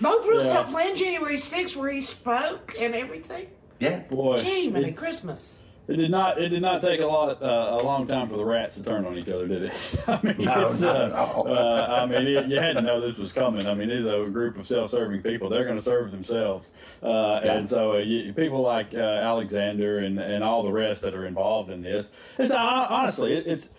Mo 0.00 0.20
Brooks 0.22 0.46
Yeah. 0.48 0.54
helped 0.54 0.70
plan 0.70 0.94
January 0.96 1.36
6th 1.36 1.76
where 1.76 1.90
he 1.90 2.00
spoke 2.00 2.74
and 2.78 2.94
everything. 2.94 3.48
Yeah. 3.80 4.00
Boy, 4.00 4.38
Gee, 4.38 4.68
Merry 4.68 4.92
Christmas. 4.92 5.62
It 5.88 5.96
did 5.96 6.10
not. 6.10 6.38
It 6.38 6.50
did 6.50 6.60
not 6.60 6.82
take 6.82 7.00
a 7.00 7.06
lot, 7.06 7.42
uh, 7.42 7.78
a 7.80 7.82
long 7.82 8.06
time 8.06 8.28
for 8.28 8.36
the 8.36 8.44
rats 8.44 8.74
to 8.76 8.82
turn 8.82 9.06
on 9.06 9.16
each 9.16 9.30
other, 9.30 9.48
did 9.48 9.62
it? 9.64 9.72
I 10.08 10.20
mean, 10.22 10.36
No, 10.44 10.60
it's, 10.60 10.82
not 10.82 10.96
uh, 10.96 11.04
at 11.06 11.12
all. 11.12 11.48
uh, 11.50 11.86
I 12.02 12.06
mean, 12.06 12.26
it, 12.26 12.46
you 12.46 12.60
had 12.60 12.74
to 12.74 12.82
know 12.82 13.00
this 13.00 13.16
was 13.16 13.32
coming. 13.32 13.66
I 13.66 13.72
mean, 13.72 13.88
these 13.88 14.06
are 14.06 14.24
a 14.24 14.28
group 14.28 14.58
of 14.58 14.66
self-serving 14.66 15.22
people. 15.22 15.48
They're 15.48 15.64
going 15.64 15.78
to 15.78 15.82
serve 15.82 16.10
themselves, 16.10 16.72
uh, 17.02 17.40
Yeah. 17.42 17.54
and 17.54 17.66
so 17.68 17.94
uh, 17.94 17.98
you, 17.98 18.34
people 18.34 18.60
like 18.60 18.92
uh, 18.94 18.98
Alexander 18.98 20.00
and, 20.00 20.18
and 20.18 20.44
all 20.44 20.62
the 20.62 20.72
rest 20.72 21.00
that 21.02 21.14
are 21.14 21.24
involved 21.24 21.70
in 21.70 21.80
this. 21.80 22.10
It's 22.38 22.52
uh, 22.52 22.86
honestly, 22.90 23.32
it, 23.32 23.46
it's 23.46 23.70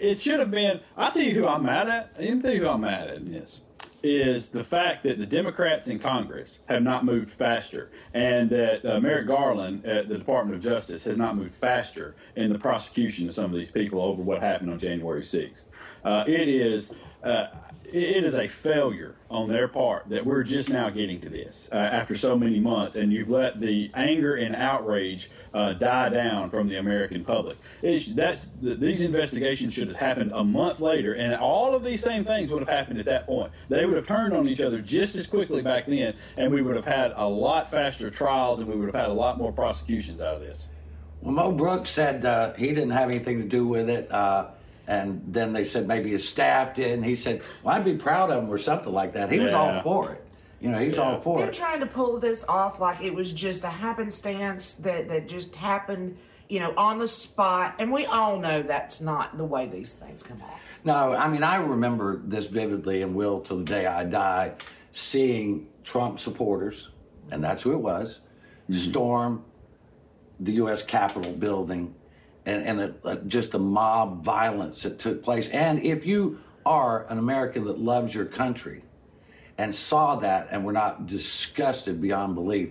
it 0.00 0.18
should 0.20 0.40
have 0.40 0.50
been. 0.50 0.80
I'll 0.96 1.12
tell 1.12 1.22
you 1.22 1.32
who 1.32 1.46
I'm 1.46 1.62
mad 1.64 1.88
at. 1.88 2.18
Me 2.20 2.40
tell 2.42 2.52
you 2.52 2.62
who 2.62 2.68
I'm 2.70 2.80
mad 2.80 3.08
at 3.08 3.16
in 3.18 3.30
this 3.30 3.60
is 4.06 4.48
the 4.48 4.64
fact 4.64 5.02
that 5.04 5.18
the 5.18 5.26
Democrats 5.26 5.88
in 5.88 5.98
Congress 5.98 6.60
have 6.68 6.82
not 6.82 7.04
moved 7.04 7.30
faster, 7.30 7.90
and 8.14 8.48
that 8.50 8.84
uh, 8.84 9.00
Merrick 9.00 9.26
Garland 9.26 9.84
at 9.84 10.08
the 10.08 10.16
Department 10.16 10.56
of 10.56 10.62
Justice 10.62 11.04
has 11.04 11.18
not 11.18 11.36
moved 11.36 11.54
faster 11.54 12.14
in 12.36 12.52
the 12.52 12.58
prosecution 12.58 13.26
of 13.26 13.34
some 13.34 13.46
of 13.46 13.52
these 13.52 13.70
people 13.70 14.00
over 14.00 14.22
what 14.22 14.40
happened 14.40 14.70
on 14.70 14.78
January 14.78 15.22
6th. 15.22 15.66
Uh, 16.04 16.24
it 16.26 16.48
is. 16.48 16.92
Uh, 17.22 17.48
it 17.92 18.24
is 18.24 18.34
a 18.34 18.48
failure 18.48 19.14
on 19.28 19.48
their 19.48 19.66
part 19.66 20.08
that 20.08 20.24
we're 20.24 20.42
just 20.42 20.70
now 20.70 20.88
getting 20.88 21.20
to 21.20 21.28
this 21.28 21.68
uh, 21.72 21.76
after 21.76 22.16
so 22.16 22.36
many 22.36 22.60
months, 22.60 22.96
and 22.96 23.12
you've 23.12 23.30
let 23.30 23.60
the 23.60 23.90
anger 23.94 24.36
and 24.36 24.54
outrage 24.54 25.30
uh, 25.52 25.72
die 25.72 26.08
down 26.08 26.48
from 26.48 26.68
the 26.68 26.76
American 26.76 27.24
public. 27.24 27.56
It's, 27.82 28.06
that's, 28.14 28.48
th- 28.62 28.78
these 28.78 29.02
investigations 29.02 29.74
should 29.74 29.88
have 29.88 29.96
happened 29.96 30.32
a 30.34 30.44
month 30.44 30.80
later, 30.80 31.14
and 31.14 31.34
all 31.34 31.74
of 31.74 31.84
these 31.84 32.02
same 32.02 32.24
things 32.24 32.50
would 32.50 32.60
have 32.60 32.68
happened 32.68 33.00
at 33.00 33.06
that 33.06 33.26
point. 33.26 33.50
They 33.68 33.84
would 33.84 33.96
have 33.96 34.06
turned 34.06 34.32
on 34.32 34.48
each 34.48 34.60
other 34.60 34.80
just 34.80 35.16
as 35.16 35.26
quickly 35.26 35.62
back 35.62 35.86
then, 35.86 36.14
and 36.36 36.52
we 36.52 36.62
would 36.62 36.76
have 36.76 36.86
had 36.86 37.12
a 37.16 37.28
lot 37.28 37.70
faster 37.70 38.10
trials, 38.10 38.60
and 38.60 38.68
we 38.68 38.76
would 38.76 38.86
have 38.86 38.94
had 38.94 39.10
a 39.10 39.14
lot 39.14 39.38
more 39.38 39.52
prosecutions 39.52 40.22
out 40.22 40.36
of 40.36 40.40
this. 40.40 40.68
Well, 41.20 41.32
Mo 41.32 41.52
Brooks 41.52 41.90
said 41.90 42.24
uh, 42.24 42.52
he 42.54 42.68
didn't 42.68 42.90
have 42.90 43.10
anything 43.10 43.38
to 43.38 43.48
do 43.48 43.66
with 43.66 43.90
it. 43.90 44.10
Uh, 44.12 44.50
and 44.86 45.22
then 45.26 45.52
they 45.52 45.64
said 45.64 45.86
maybe 45.86 46.10
his 46.10 46.28
staff 46.28 46.74
did. 46.74 46.92
And 46.92 47.04
he 47.04 47.14
said, 47.14 47.42
well, 47.62 47.74
I'd 47.74 47.84
be 47.84 47.94
proud 47.94 48.30
of 48.30 48.44
him 48.44 48.50
or 48.50 48.58
something 48.58 48.92
like 48.92 49.12
that. 49.14 49.30
He 49.30 49.40
was 49.40 49.52
all 49.52 49.82
for 49.82 50.12
it. 50.12 50.22
You 50.60 50.70
know, 50.70 50.78
he's 50.78 50.96
all 50.96 51.20
for 51.20 51.40
it. 51.40 51.42
They're 51.42 51.52
trying 51.52 51.80
to 51.80 51.86
pull 51.86 52.18
this 52.18 52.44
off 52.48 52.80
like 52.80 53.02
it 53.02 53.14
was 53.14 53.32
just 53.32 53.64
a 53.64 53.68
happenstance 53.68 54.74
that, 54.76 55.08
that 55.08 55.28
just 55.28 55.54
happened, 55.54 56.16
you 56.48 56.60
know, 56.60 56.72
on 56.76 56.98
the 56.98 57.08
spot. 57.08 57.74
And 57.78 57.92
we 57.92 58.06
all 58.06 58.38
know 58.38 58.62
that's 58.62 59.00
not 59.00 59.36
the 59.36 59.44
way 59.44 59.66
these 59.66 59.92
things 59.92 60.22
come 60.22 60.40
off. 60.42 60.60
No, 60.84 61.12
I 61.14 61.28
mean, 61.28 61.42
I 61.42 61.56
remember 61.56 62.22
this 62.24 62.46
vividly 62.46 63.02
and 63.02 63.14
will 63.14 63.40
till 63.40 63.58
the 63.58 63.64
day 63.64 63.86
I 63.86 64.04
die, 64.04 64.52
seeing 64.92 65.66
Trump 65.84 66.20
supporters, 66.20 66.90
and 67.30 67.42
that's 67.42 67.62
who 67.62 67.72
it 67.72 67.80
was, 67.80 68.20
mm-hmm. 68.70 68.74
storm 68.74 69.44
the 70.40 70.52
U.S. 70.52 70.82
Capitol 70.82 71.32
building 71.32 71.94
and, 72.46 72.62
and 72.64 72.80
it, 72.80 73.00
uh, 73.04 73.16
just 73.26 73.52
the 73.52 73.58
mob 73.58 74.24
violence 74.24 74.82
that 74.84 74.98
took 74.98 75.22
place. 75.22 75.48
And 75.50 75.84
if 75.84 76.06
you 76.06 76.38
are 76.64 77.06
an 77.10 77.18
American 77.18 77.64
that 77.66 77.78
loves 77.78 78.14
your 78.14 78.24
country 78.24 78.82
and 79.58 79.74
saw 79.74 80.16
that 80.16 80.48
and 80.50 80.64
were 80.64 80.72
not 80.72 81.06
disgusted 81.06 82.00
beyond 82.00 82.34
belief, 82.36 82.70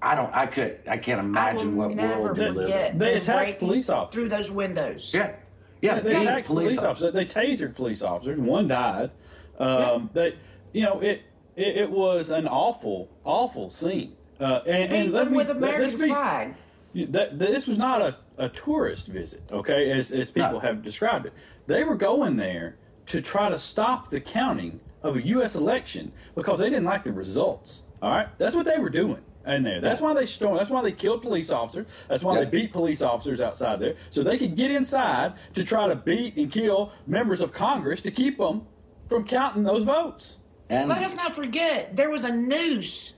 I 0.00 0.14
don't, 0.16 0.34
I 0.34 0.46
could, 0.46 0.80
I 0.88 0.96
can't 0.96 1.20
imagine 1.20 1.74
I 1.74 1.86
what 1.86 1.94
world 1.94 2.38
we 2.38 2.44
live 2.48 2.54
forget 2.64 2.92
in. 2.92 2.98
They 2.98 3.14
attacked 3.14 3.58
police 3.60 3.88
officers. 3.88 4.14
through 4.20 4.28
those 4.30 4.50
windows. 4.50 5.12
Yeah. 5.14 5.34
Yeah. 5.80 6.00
they 6.00 6.14
beat 6.14 6.22
attacked 6.22 6.46
police, 6.46 6.78
officers. 6.82 7.12
They 7.12 7.24
tasered 7.24 7.74
police 7.74 8.02
officers. 8.02 8.40
One 8.40 8.66
died. 8.68 9.10
Um, 9.58 10.10
They, 10.12 10.36
you 10.72 10.82
know, 10.82 10.98
it, 11.00 11.22
it 11.54 11.76
it 11.76 11.90
was 11.90 12.30
an 12.30 12.48
awful, 12.48 13.10
awful 13.24 13.68
scene. 13.70 14.16
Uh, 14.40 14.60
and, 14.66 14.92
and 14.92 15.12
let 15.12 15.30
me- 15.30 15.36
with 15.36 15.48
let- 15.48 15.56
American 15.58 15.82
let's 15.90 16.02
be- 16.02 16.08
flag. 16.08 16.54
That, 16.94 17.38
this 17.38 17.66
was 17.66 17.78
not 17.78 18.02
a, 18.02 18.16
a 18.38 18.48
tourist 18.48 19.08
visit, 19.08 19.42
okay, 19.50 19.90
as, 19.90 20.12
as 20.12 20.30
people 20.30 20.52
No. 20.52 20.58
have 20.60 20.82
described 20.82 21.26
it. 21.26 21.32
They 21.66 21.84
were 21.84 21.96
going 21.96 22.36
there 22.36 22.76
to 23.06 23.20
try 23.20 23.50
to 23.50 23.58
stop 23.58 24.10
the 24.10 24.20
counting 24.20 24.80
of 25.02 25.16
a 25.16 25.22
U.S. 25.28 25.56
election 25.56 26.12
because 26.34 26.58
they 26.60 26.70
didn't 26.70 26.84
like 26.84 27.02
the 27.04 27.12
results. 27.12 27.82
All 28.00 28.10
right, 28.12 28.28
that's 28.38 28.54
what 28.56 28.66
they 28.66 28.78
were 28.78 28.90
doing 28.90 29.20
in 29.46 29.62
there. 29.64 29.80
That's 29.80 30.00
why 30.00 30.14
they 30.14 30.26
stormed. 30.26 30.58
That's 30.58 30.70
why 30.70 30.82
they 30.82 30.92
killed 30.92 31.20
police 31.22 31.50
officers. 31.50 31.86
That's 32.08 32.22
why 32.22 32.34
Yeah. 32.34 32.44
they 32.44 32.50
beat 32.50 32.72
police 32.72 33.02
officers 33.02 33.40
outside 33.40 33.80
there, 33.80 33.94
so 34.10 34.22
they 34.22 34.38
could 34.38 34.56
get 34.56 34.70
inside 34.70 35.34
to 35.54 35.64
try 35.64 35.88
to 35.88 35.96
beat 35.96 36.36
and 36.36 36.50
kill 36.50 36.92
members 37.06 37.40
of 37.40 37.52
Congress 37.52 38.02
to 38.02 38.10
keep 38.10 38.38
them 38.38 38.66
from 39.08 39.24
counting 39.24 39.62
those 39.64 39.84
votes. 39.84 40.38
And 40.70 40.88
Let 40.88 41.02
us 41.02 41.14
not 41.16 41.34
forget, 41.34 41.94
there 41.96 42.08
was 42.08 42.24
a 42.24 42.32
noose 42.32 43.14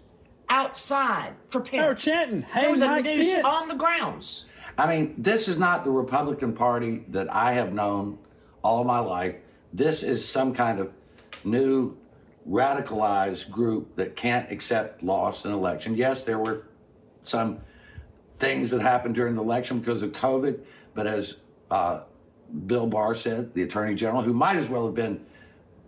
outside 0.49 1.35
for 1.51 1.61
Pence. 1.61 1.83
They 1.83 1.89
were 1.89 1.95
chanting, 1.95 2.41
there 2.41 2.49
"Hang 2.51 2.71
was 2.73 2.83
a 2.83 2.87
Mike 2.87 3.05
noose 3.05 3.33
Pence." 3.33 3.45
on 3.47 3.69
the 3.69 3.75
grounds. 3.77 4.47
I 4.77 4.95
mean, 4.95 5.15
this 5.19 5.49
is 5.49 5.57
not 5.57 5.85
the 5.85 5.91
Republican 5.91 6.53
Party 6.53 7.05
that 7.09 7.33
I 7.33 7.53
have 7.53 7.73
known 7.73 8.19
all 8.63 8.83
my 8.85 8.99
life. 8.99 9.37
This 9.73 10.03
is 10.03 10.27
some 10.27 10.53
kind 10.55 10.81
of 10.81 10.93
new 11.45 11.97
radicalized 12.49 13.51
group 13.51 13.97
that 13.97 14.17
can't 14.17 14.51
accept 14.51 15.03
loss 15.03 15.45
in 15.45 15.53
election. 15.53 15.95
Yes, 15.97 16.23
there 16.23 16.39
were 16.39 16.67
some 17.23 17.59
things 18.39 18.71
that 18.71 18.83
happened 18.83 19.15
during 19.15 19.35
the 19.35 19.43
election 19.43 19.79
because 19.79 20.03
of 20.03 20.13
COVID, 20.13 20.59
but 20.95 21.07
as 21.07 21.37
uh, 21.71 22.01
Bill 22.67 22.87
Barr 22.87 23.15
said, 23.15 23.55
the 23.55 23.63
Attorney 23.63 23.95
General, 23.95 24.23
who 24.23 24.33
might 24.33 24.57
as 24.57 24.69
well 24.69 24.87
have 24.87 24.95
been 24.95 25.25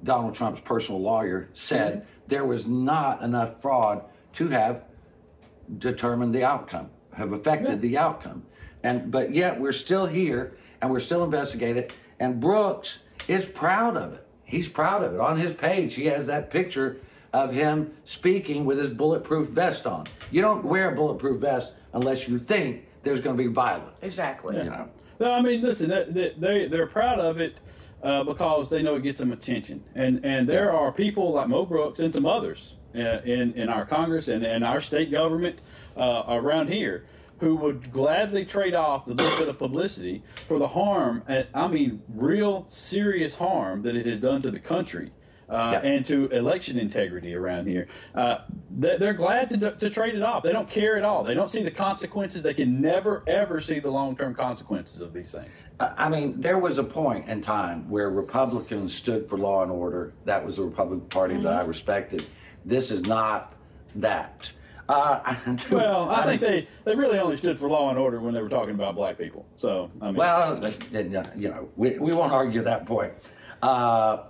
Donald 0.05 0.35
Trump's 0.35 0.61
personal 0.61 1.00
lawyer, 1.00 1.49
said 1.52 2.07
there 2.28 2.45
was 2.45 2.66
not 2.66 3.23
enough 3.23 3.61
fraud 3.61 4.05
to 4.35 4.49
have 4.49 4.85
determined 5.78 6.35
the 6.35 6.45
outcome, 6.45 6.88
have 7.12 7.33
affected 7.33 7.81
the 7.81 7.99
outcome. 7.99 8.43
And 8.87 9.11
but 9.11 9.35
yet 9.35 9.61
we're 9.61 9.73
still 9.73 10.07
here 10.07 10.57
and 10.81 10.90
we're 10.90 11.00
still 11.00 11.25
investigating. 11.25 11.90
And 12.21 12.40
Brooks 12.40 13.00
is 13.26 13.45
proud 13.45 13.97
of 13.97 14.12
it. 14.12 14.25
He's 14.45 14.69
proud 14.69 15.02
of 15.02 15.12
it. 15.14 15.21
On 15.21 15.37
his 15.37 15.52
page, 15.55 15.95
he 15.95 16.05
has 16.07 16.25
that 16.26 16.50
picture 16.50 16.99
of 17.33 17.52
him 17.52 17.93
speaking 18.05 18.64
with 18.64 18.78
his 18.78 18.88
bulletproof 18.88 19.49
vest 19.49 19.87
on. 19.88 20.07
You 20.31 20.40
don't 20.40 20.64
wear 20.64 20.93
a 20.93 20.95
bulletproof 20.95 21.40
vest 21.40 21.73
unless 21.95 22.28
you 22.28 22.38
think 22.38 22.87
there's 23.02 23.21
going 23.21 23.37
to 23.37 23.43
be 23.43 23.49
violence. 23.49 23.99
Exactly. 24.02 24.57
You 24.57 24.64
know. 24.64 24.88
No, 25.19 25.33
I 25.33 25.43
mean, 25.43 25.62
listen, 25.62 25.90
they, 25.90 26.05
they- 26.05 26.35
they 26.38 26.69
they're 26.69 26.87
proud 26.87 27.19
of 27.19 27.40
it 27.40 27.59
uh, 28.05 28.23
because 28.23 28.71
they 28.71 28.83
know 28.83 28.95
it 28.95 29.02
gets 29.02 29.19
them 29.19 29.33
attention, 29.33 29.83
and 29.97 30.25
and 30.25 30.47
there 30.49 30.71
are 30.71 30.93
people 30.93 31.33
like 31.33 31.49
Mo 31.49 31.66
Brooks 31.66 31.99
and 31.99 32.14
some 32.14 32.26
others 32.26 32.76
uh, 32.95 33.19
in 33.25 33.52
in 33.55 33.69
our 33.69 33.85
Congress 33.85 34.28
and, 34.28 34.45
and 34.47 34.62
our 34.64 34.81
state 34.81 35.11
government 35.11 35.62
uh, 35.97 36.23
around 36.28 36.69
here 36.69 37.07
who 37.38 37.57
would 37.57 37.93
gladly 37.93 38.45
trade 38.45 38.75
off 38.75 39.05
the 39.07 39.14
little 39.14 39.38
bit 39.38 39.49
of 39.49 39.59
publicity 39.59 40.23
for 40.49 40.59
the 40.59 40.69
harm, 40.69 41.23
and 41.28 41.47
I 41.55 41.69
mean, 41.69 42.02
real 42.09 42.64
serious 42.69 43.35
harm 43.35 43.83
that 43.83 43.97
it 43.97 44.07
has 44.07 44.21
done 44.21 44.43
to 44.43 44.50
the 44.50 44.61
country. 44.61 45.11
Uh, 45.49 45.78
Yeah. 45.81 45.88
and 45.88 46.05
to 46.05 46.26
election 46.31 46.76
integrity 46.76 47.33
around 47.33 47.69
here, 47.69 47.87
uh, 48.16 48.38
they- 48.81 48.97
they're 48.97 49.12
glad 49.14 49.49
to, 49.49 49.71
to 49.78 49.88
trade 49.88 50.16
it 50.16 50.23
off. 50.25 50.43
They 50.43 50.52
don't 50.52 50.69
care 50.69 50.97
at 50.97 51.05
all. 51.05 51.23
They 51.23 51.35
don't 51.35 51.49
see 51.49 51.62
the 51.62 51.71
consequences. 51.71 52.43
They 52.43 52.52
can 52.52 52.81
never, 52.81 53.23
ever 53.28 53.61
see 53.61 53.78
the 53.78 53.88
long 53.93 54.16
term 54.16 54.35
consequences 54.35 55.00
of 55.00 55.12
these 55.12 55.31
things. 55.31 55.62
I 55.78 55.93
I 55.99 56.09
mean, 56.09 56.40
there 56.40 56.59
was 56.59 56.78
a 56.78 56.83
point 56.83 57.28
in 57.28 57.40
time 57.43 57.88
where 57.88 58.11
Republicans 58.11 58.93
stood 58.93 59.28
for 59.28 59.38
law 59.38 59.62
and 59.62 59.71
order. 59.71 60.14
That 60.25 60.45
was 60.45 60.57
the 60.57 60.64
Republican 60.64 61.09
Party 61.11 61.37
that 61.37 61.55
I 61.55 61.64
respected. 61.64 62.26
This 62.64 62.90
is 62.90 63.02
not 63.02 63.52
that. 63.95 64.50
Uh, 64.88 65.35
well, 65.71 66.09
I 66.11 66.25
think 66.25 66.40
they, 66.40 66.69
they 66.85 66.95
really 66.95 67.19
only 67.19 67.37
stood 67.37 67.59
for 67.59 67.69
law 67.69 67.90
and 67.90 67.99
order 67.99 68.21
when 68.21 68.35
they 68.35 68.43
were 68.43 68.49
talking 68.49 68.75
about 68.75 68.95
black 68.95 69.19
people. 69.19 69.45
So, 69.57 69.90
I 70.00 70.07
mean. 70.07 70.16
Well, 70.16 70.61
you 70.93 71.49
know, 71.49 71.69
we, 71.76 71.99
we 71.99 72.12
won't 72.12 72.33
argue 72.33 72.62
that 72.62 72.87
point. 72.87 73.12
Uh, 73.62 74.25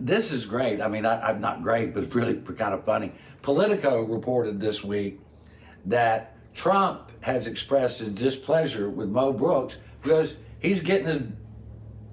this 0.00 0.32
is 0.32 0.44
great. 0.44 0.80
I 0.80 0.88
mean, 0.88 1.06
I, 1.06 1.30
am 1.30 1.40
not 1.40 1.62
great, 1.62 1.94
but 1.94 2.04
it's 2.04 2.14
really 2.14 2.34
kind 2.34 2.74
of 2.74 2.84
funny. 2.84 3.12
Politico 3.42 4.02
reported 4.02 4.60
this 4.60 4.84
week 4.84 5.20
that 5.86 6.36
Trump 6.54 7.10
has 7.20 7.46
expressed 7.46 8.00
his 8.00 8.10
displeasure 8.10 8.90
with 8.90 9.08
Mo 9.08 9.32
Brooks 9.32 9.78
because 10.02 10.36
he's 10.60 10.80
getting 10.80 11.06
his 11.06 11.22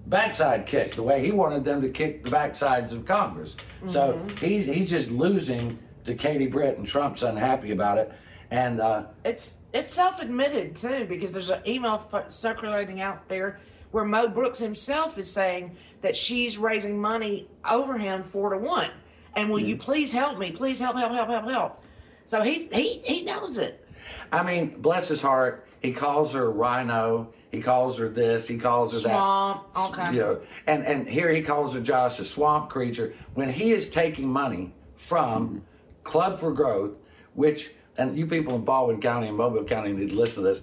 backside 0.08 0.66
kicked 0.66 0.96
the 0.96 1.04
way 1.04 1.24
he 1.24 1.32
wanted 1.32 1.66
them 1.66 1.82
to 1.82 1.90
kick 1.90 2.24
the 2.24 2.30
backsides 2.30 2.92
of 2.92 3.06
Congress. 3.06 3.56
Mm-hmm. 3.56 3.90
So 3.90 4.28
he's 4.40 4.66
he's 4.66 4.90
just 4.90 5.10
losing 5.10 5.80
to 6.06 6.16
Katie 6.16 6.48
Britt, 6.48 6.78
and 6.78 6.86
Trump's 6.86 7.24
unhappy 7.24 7.72
about 7.72 7.98
it. 7.98 8.12
And 8.52 8.80
uh, 8.80 9.06
it's 9.24 9.56
it's 9.74 9.94
self-admitted 9.94 10.76
too, 10.76 11.06
because 11.06 11.34
there's 11.34 11.50
an 11.50 11.62
email 11.68 12.08
f- 12.14 12.32
circulating 12.32 13.02
out 13.02 13.28
there 13.28 13.60
where 13.92 14.06
Mo 14.06 14.28
Brooks 14.28 14.60
himself 14.60 15.18
is 15.18 15.32
saying 15.32 15.76
that 16.02 16.16
she's 16.16 16.58
raising 16.58 17.00
money 17.00 17.48
over 17.70 17.98
him 17.98 18.24
four 18.24 18.52
to 18.52 18.58
one. 18.58 18.92
And 19.36 19.50
will 19.50 19.60
mm-hmm. 19.60 19.70
you 19.70 19.78
please 19.78 20.12
help 20.12 20.38
me? 20.38 20.52
Please 20.52 20.80
help, 20.80 20.96
help, 20.96 21.12
help, 21.12 21.30
help, 21.30 21.46
help. 21.46 21.84
So 22.26 22.42
he's 22.42 22.72
he 22.72 23.00
he 23.00 23.24
knows 23.24 23.58
it. 23.58 23.86
I 24.32 24.44
mean, 24.44 24.80
bless 24.82 25.08
his 25.08 25.22
heart, 25.22 25.68
he 25.82 25.92
calls 25.92 26.34
her 26.34 26.52
rhino. 26.52 27.34
He 27.52 27.62
calls 27.62 27.98
her 27.98 28.10
this. 28.10 28.48
He 28.48 28.58
calls 28.58 28.92
her 28.92 29.00
swamp, 29.10 29.74
that. 29.74 29.80
all 29.80 29.92
kinds. 29.92 30.16
You 30.16 30.22
know, 30.22 30.42
and 30.68 30.86
and 30.86 31.08
here 31.08 31.30
he 31.30 31.42
calls 31.42 31.74
her 31.74 31.80
Josh 31.80 32.20
a 32.20 32.26
swamp 32.26 32.70
creature 32.70 33.14
when 33.34 33.50
he 33.50 33.72
is 33.72 33.90
taking 33.90 34.28
money 34.28 34.74
from 34.96 35.48
mm-hmm. 35.48 35.60
Club 36.06 36.40
for 36.40 36.54
Growth, 36.54 36.92
which 37.34 37.74
and 37.98 38.18
you 38.18 38.26
people 38.26 38.56
in 38.56 38.64
Baldwin 38.64 39.02
County 39.02 39.28
and 39.28 39.36
Mobile 39.36 39.66
County 39.66 39.92
need 39.92 40.12
to 40.12 40.16
listen 40.16 40.44
to 40.44 40.50
this. 40.50 40.62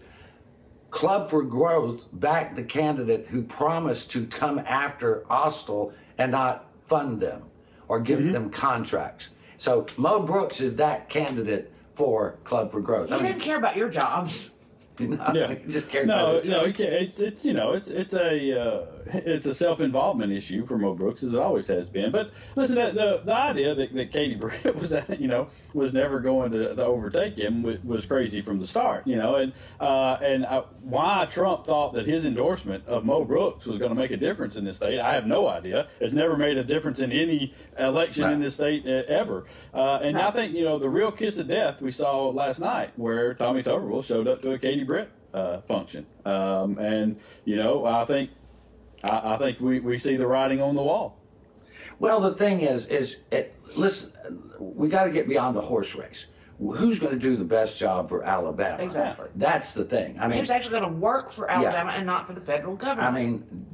Club 0.90 1.28
for 1.28 1.42
Growth 1.42 2.06
backed 2.12 2.56
the 2.56 2.62
candidate 2.62 3.26
who 3.28 3.42
promised 3.42 4.10
to 4.12 4.26
come 4.26 4.58
after 4.60 5.24
Austal 5.30 5.92
and 6.18 6.32
not 6.32 6.70
fund 6.86 7.20
them 7.20 7.42
or 7.88 7.98
give 8.00 8.20
mm-hmm. 8.20 8.32
them 8.32 8.50
contracts. 8.50 9.30
So 9.56 9.86
Mo 9.96 10.22
Brooks 10.22 10.60
is 10.60 10.76
that 10.76 11.08
candidate 11.08 11.72
for 11.94 12.38
Club 12.44 12.70
for 12.70 12.80
Growth. 12.80 13.08
He 13.08 13.14
I 13.14 13.22
didn't 13.22 13.40
care 13.40 13.56
about 13.56 13.76
your 13.76 13.88
jobs. 13.88 14.58
yeah. 14.98 15.54
no, 16.04 16.40
no, 16.44 16.64
it's 16.66 17.20
it's 17.20 17.44
you 17.44 17.54
know 17.54 17.72
it's 17.72 17.88
it's 17.88 18.12
a 18.12 18.60
uh, 18.60 18.86
it's 19.14 19.46
a 19.46 19.54
self 19.54 19.80
involvement 19.80 20.32
issue 20.32 20.66
for 20.66 20.78
Mo 20.78 20.94
Brooks 20.94 21.22
as 21.22 21.34
it 21.34 21.40
always 21.40 21.66
has 21.68 21.88
been. 21.88 22.10
But 22.10 22.32
listen, 22.56 22.76
the 22.76 22.90
the, 22.90 23.22
the 23.24 23.36
idea 23.36 23.74
that, 23.74 23.92
that 23.94 24.12
Katie 24.12 24.34
Britt 24.34 24.76
was 24.78 24.94
you 25.18 25.28
know 25.28 25.48
was 25.74 25.92
never 25.92 26.20
going 26.20 26.52
to, 26.52 26.74
to 26.74 26.84
overtake 26.84 27.36
him 27.36 27.62
was, 27.62 27.82
was, 27.84 28.06
crazy 28.06 28.42
from 28.42 28.58
the 28.58 28.66
start. 28.66 29.06
You 29.06 29.16
know, 29.16 29.36
and 29.36 29.52
uh, 29.80 30.18
and 30.22 30.44
uh, 30.44 30.64
why 30.82 31.26
Trump 31.30 31.66
thought 31.66 31.94
that 31.94 32.06
his 32.06 32.26
endorsement 32.26 32.86
of 32.86 33.04
Mo 33.04 33.24
Brooks 33.24 33.66
was 33.66 33.78
going 33.78 33.90
to 33.90 33.96
make 33.96 34.10
a 34.10 34.16
difference 34.16 34.56
in 34.56 34.64
this 34.64 34.76
state, 34.76 35.00
I 35.00 35.14
have 35.14 35.26
no 35.26 35.48
idea. 35.48 35.88
It's 36.00 36.14
never 36.14 36.36
made 36.36 36.58
a 36.58 36.64
difference 36.64 37.00
in 37.00 37.12
any 37.12 37.54
election 37.78 38.24
right. 38.24 38.32
in 38.32 38.40
this 38.40 38.54
state 38.54 38.86
uh, 38.86 39.02
ever. 39.08 39.44
Uh, 39.72 40.00
and 40.02 40.16
right. 40.16 40.26
I 40.26 40.30
think 40.30 40.54
you 40.54 40.64
know 40.64 40.78
the 40.78 40.90
real 40.90 41.12
kiss 41.12 41.38
of 41.38 41.48
death 41.48 41.80
we 41.80 41.92
saw 41.92 42.28
last 42.28 42.60
night, 42.60 42.90
where 42.96 43.34
Tommy 43.34 43.62
Tuberville 43.62 44.04
showed 44.04 44.28
up 44.28 44.42
to 44.42 44.52
a 44.52 44.58
Katie 44.58 44.84
Britt 44.84 45.10
uh, 45.34 45.60
function. 45.62 46.06
Um, 46.24 46.78
and 46.78 47.18
you 47.44 47.56
know, 47.56 47.84
I 47.84 48.04
think 48.04 48.30
I, 49.04 49.34
I, 49.34 49.38
think 49.38 49.60
we, 49.60 49.80
we 49.80 49.98
see 49.98 50.16
the 50.16 50.26
writing 50.26 50.60
on 50.60 50.74
the 50.74 50.82
wall. 50.82 51.18
Well, 51.98 52.20
the 52.20 52.34
thing 52.34 52.60
is, 52.60 52.86
is 52.86 53.16
it, 53.30 53.54
listen, 53.76 54.12
we 54.58 54.88
got 54.88 55.04
to 55.04 55.10
get 55.10 55.28
beyond 55.28 55.56
the 55.56 55.60
horse 55.60 55.94
race. 55.94 56.26
Who's 56.58 56.98
going 56.98 57.12
to 57.12 57.18
do 57.18 57.36
the 57.36 57.44
best 57.44 57.78
job 57.78 58.08
for 58.08 58.22
Alabama? 58.22 58.82
Exactly. 58.82 59.28
That's 59.34 59.74
the 59.74 59.84
thing. 59.84 60.16
I 60.20 60.28
mean, 60.28 60.38
who's 60.38 60.50
actually 60.50 60.78
going 60.78 60.92
to 60.92 60.98
work 60.98 61.32
for 61.32 61.50
Alabama 61.50 61.90
yeah. 61.90 61.98
and 61.98 62.06
not 62.06 62.26
for 62.26 62.34
the 62.34 62.40
federal 62.40 62.76
government? 62.76 63.08
I 63.08 63.20
mean, 63.20 63.66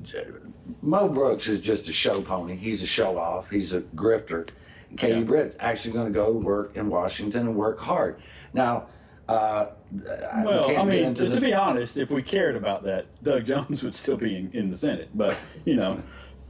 Mo 0.80 1.08
Brooks 1.08 1.48
is 1.48 1.60
just 1.60 1.88
a 1.88 1.92
show 1.92 2.22
pony. 2.22 2.56
He's 2.56 2.82
a 2.82 2.86
show 2.86 3.18
off. 3.18 3.50
He's 3.50 3.74
a 3.74 3.80
grifter. 3.80 4.48
Katie 4.96 5.18
yeah. 5.18 5.24
Britt 5.24 5.56
actually 5.60 5.92
going 5.92 6.06
to 6.06 6.12
go 6.12 6.32
work 6.32 6.76
in 6.76 6.88
Washington 6.88 7.48
and 7.48 7.56
work 7.56 7.78
hard. 7.78 8.20
Now, 8.54 8.86
uh, 9.28 9.66
well, 9.92 10.76
I 10.76 10.84
mean, 10.84 11.14
to, 11.14 11.30
to, 11.30 11.40
be 11.40 11.54
honest, 11.54 11.96
if 11.96 12.10
we 12.10 12.22
cared 12.22 12.56
about 12.56 12.82
that, 12.84 13.06
Doug 13.22 13.46
Jones 13.46 13.82
would 13.82 13.94
still 13.94 14.16
be 14.16 14.36
in, 14.36 14.50
in 14.52 14.70
the 14.70 14.76
Senate. 14.76 15.08
But 15.14 15.36
you 15.64 15.76
know, 15.76 16.02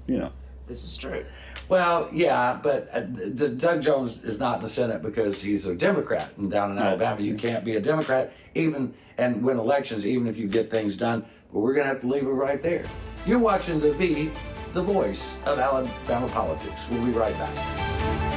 you 0.07 0.19
know, 0.19 0.33
this 0.67 0.85
is 0.85 0.97
true. 0.97 1.25
Well, 1.69 2.09
yeah, 2.13 2.59
but 2.63 2.89
uh, 2.93 3.03
the, 3.09 3.51
Doug 3.51 3.83
Jones 3.83 4.25
is 4.25 4.39
not 4.39 4.59
in 4.59 4.65
the 4.65 4.71
Senate 4.71 5.03
because 5.03 5.43
he's 5.43 5.67
a 5.67 5.75
Democrat, 5.75 6.31
and 6.39 6.51
down 6.51 6.73
in 6.73 6.79
Alabama, 6.79 7.21
you 7.21 7.37
can't 7.37 7.65
be 7.65 7.77
a 7.77 7.81
Democrat 7.81 8.33
even 8.55 8.95
and 9.19 9.43
win 9.43 9.59
elections, 9.59 10.07
even 10.07 10.27
if 10.27 10.37
you 10.37 10.49
get 10.49 10.71
things 10.71 10.97
done. 10.97 11.25
But 11.53 11.61
we're 11.61 11.75
gonna 11.75 11.89
have 11.89 12.01
to 12.01 12.07
leave 12.07 12.25
it 12.25 12.31
right 12.31 12.63
there. 12.63 12.85
You're 13.27 13.39
watching 13.39 13.81
the 13.81 13.93
V, 13.93 14.31
the 14.75 14.83
voice 14.83 15.39
of 15.45 15.59
Alabama 15.59 16.29
politics. 16.29 16.81
We'll 16.91 17.05
be 17.05 17.13
right 17.13 17.35
back. 17.35 18.28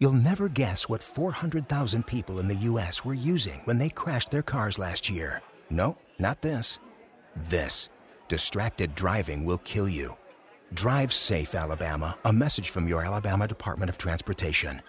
You'll 0.00 0.12
never 0.12 0.48
guess 0.48 0.88
what 0.88 1.02
400,000 1.02 2.06
people 2.06 2.38
in 2.38 2.46
the 2.46 2.54
U.S. 2.54 3.04
were 3.04 3.14
using 3.14 3.60
when 3.64 3.78
they 3.78 3.88
crashed 3.88 4.30
their 4.30 4.44
cars 4.44 4.78
last 4.78 5.10
year. 5.10 5.42
No, 5.70 5.98
not 6.20 6.40
this. 6.40 6.78
This. 7.34 7.88
Distracted 8.28 8.94
driving 8.94 9.44
will 9.44 9.58
kill 9.58 9.88
you. 9.88 10.16
Drive 10.72 11.12
safe, 11.12 11.54
Alabama. 11.56 12.16
A 12.24 12.32
message 12.32 12.70
from 12.70 12.86
your 12.86 13.04
Alabama 13.04 13.48
Department 13.48 13.90
of 13.90 13.98
Transportation. 13.98 14.82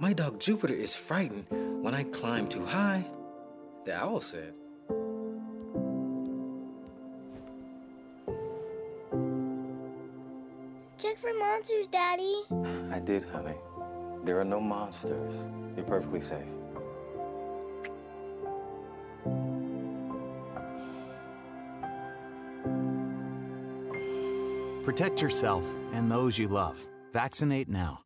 My 0.00 0.12
dog 0.12 0.40
Jupiter 0.40 0.74
is 0.74 0.96
frightened 0.96 1.46
when 1.82 1.94
I 1.94 2.02
climb 2.02 2.48
too 2.48 2.66
high. 2.66 3.06
The 3.84 3.96
owl 3.96 4.20
said. 4.20 4.54
Check 10.98 11.18
for 11.18 11.32
monsters, 11.38 11.86
Daddy. 11.86 12.42
I 12.90 12.98
did, 12.98 13.22
honey. 13.24 13.54
There 14.26 14.40
are 14.40 14.44
no 14.44 14.58
monsters. 14.60 15.48
You're 15.76 15.86
perfectly 15.86 16.20
safe. 16.20 16.48
Protect 24.82 25.22
yourself 25.22 25.64
and 25.92 26.10
those 26.10 26.38
you 26.38 26.48
love. 26.48 26.88
Vaccinate 27.12 27.68
now. 27.68 28.05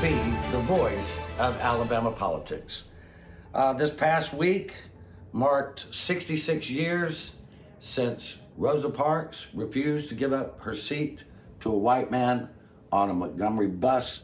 The 0.00 0.10
the 0.52 0.60
voice 0.60 1.26
of 1.40 1.58
Alabama 1.58 2.12
politics. 2.12 2.84
Uh, 3.52 3.72
this 3.72 3.90
past 3.90 4.32
week 4.32 4.74
marked 5.32 5.92
66 5.92 6.70
years 6.70 7.34
since 7.80 8.38
Rosa 8.56 8.90
Parks 8.90 9.48
refused 9.54 10.08
to 10.10 10.14
give 10.14 10.32
up 10.32 10.62
her 10.62 10.72
seat 10.72 11.24
to 11.58 11.72
a 11.72 11.76
white 11.76 12.12
man 12.12 12.48
on 12.92 13.10
a 13.10 13.14
Montgomery 13.14 13.66
bus 13.66 14.22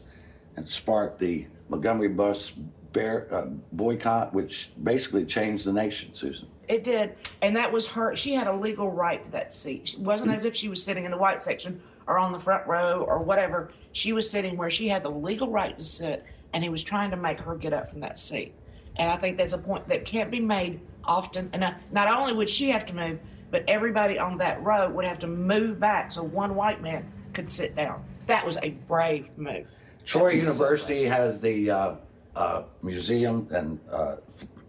and 0.56 0.68
sparked 0.68 1.18
the 1.18 1.44
Montgomery 1.68 2.08
bus 2.08 2.52
bear, 2.92 3.26
uh, 3.34 3.46
boycott, 3.72 4.32
which 4.32 4.70
basically 4.84 5.24
changed 5.24 5.64
the 5.64 5.72
nation, 5.72 6.14
Susan. 6.14 6.46
It 6.68 6.84
did, 6.84 7.16
and 7.42 7.56
that 7.56 7.72
was 7.72 7.86
her. 7.88 8.16
She 8.16 8.34
had 8.34 8.46
a 8.46 8.52
legal 8.52 8.90
right 8.90 9.22
to 9.24 9.30
that 9.32 9.52
seat. 9.52 9.94
It 9.94 10.00
wasn't 10.00 10.32
as 10.32 10.44
if 10.44 10.54
she 10.54 10.68
was 10.68 10.82
sitting 10.82 11.04
in 11.04 11.10
the 11.10 11.16
white 11.16 11.42
section 11.42 11.82
or 12.06 12.18
on 12.18 12.32
the 12.32 12.38
front 12.38 12.66
row 12.66 13.04
or 13.06 13.18
whatever. 13.18 13.70
She 13.92 14.12
was 14.12 14.28
sitting 14.28 14.56
where 14.56 14.70
she 14.70 14.88
had 14.88 15.02
the 15.02 15.10
legal 15.10 15.48
right 15.50 15.76
to 15.76 15.84
sit, 15.84 16.24
and 16.52 16.62
he 16.62 16.70
was 16.70 16.82
trying 16.82 17.10
to 17.10 17.16
make 17.16 17.40
her 17.40 17.54
get 17.54 17.72
up 17.72 17.88
from 17.88 18.00
that 18.00 18.18
seat. 18.18 18.54
And 18.96 19.10
I 19.10 19.16
think 19.16 19.36
that's 19.36 19.52
a 19.52 19.58
point 19.58 19.88
that 19.88 20.04
can't 20.04 20.30
be 20.30 20.40
made 20.40 20.80
often. 21.04 21.50
And 21.52 21.60
not, 21.60 21.76
not 21.90 22.08
only 22.08 22.32
would 22.32 22.48
she 22.48 22.70
have 22.70 22.86
to 22.86 22.92
move, 22.94 23.18
but 23.50 23.64
everybody 23.68 24.18
on 24.18 24.38
that 24.38 24.62
row 24.62 24.88
would 24.90 25.04
have 25.04 25.18
to 25.20 25.26
move 25.26 25.78
back 25.80 26.12
so 26.12 26.22
one 26.22 26.54
white 26.54 26.82
man 26.82 27.10
could 27.32 27.50
sit 27.50 27.74
down. 27.76 28.04
That 28.26 28.44
was 28.44 28.58
a 28.62 28.70
brave 28.88 29.36
move. 29.36 29.72
Troy 30.04 30.32
University 30.32 31.04
has 31.04 31.40
the 31.40 31.70
uh, 31.70 31.94
uh, 32.36 32.62
museum 32.82 33.48
and 33.50 33.78
uh, 33.90 34.16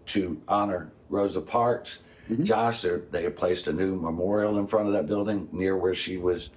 to 0.07 0.41
honor 0.47 0.91
Rosa 1.09 1.41
Parks. 1.41 1.99
Josh, 2.43 2.81
they're- 2.81 3.03
they 3.11 3.23
have 3.23 3.35
placed 3.35 3.67
a 3.67 3.73
new 3.73 3.95
memorial 3.95 4.57
in 4.57 4.65
front 4.67 4.87
of 4.87 4.93
that 4.93 5.05
building 5.07 5.47
near 5.51 5.77
where 5.77 5.93
she 5.93 6.17
was 6.17 6.49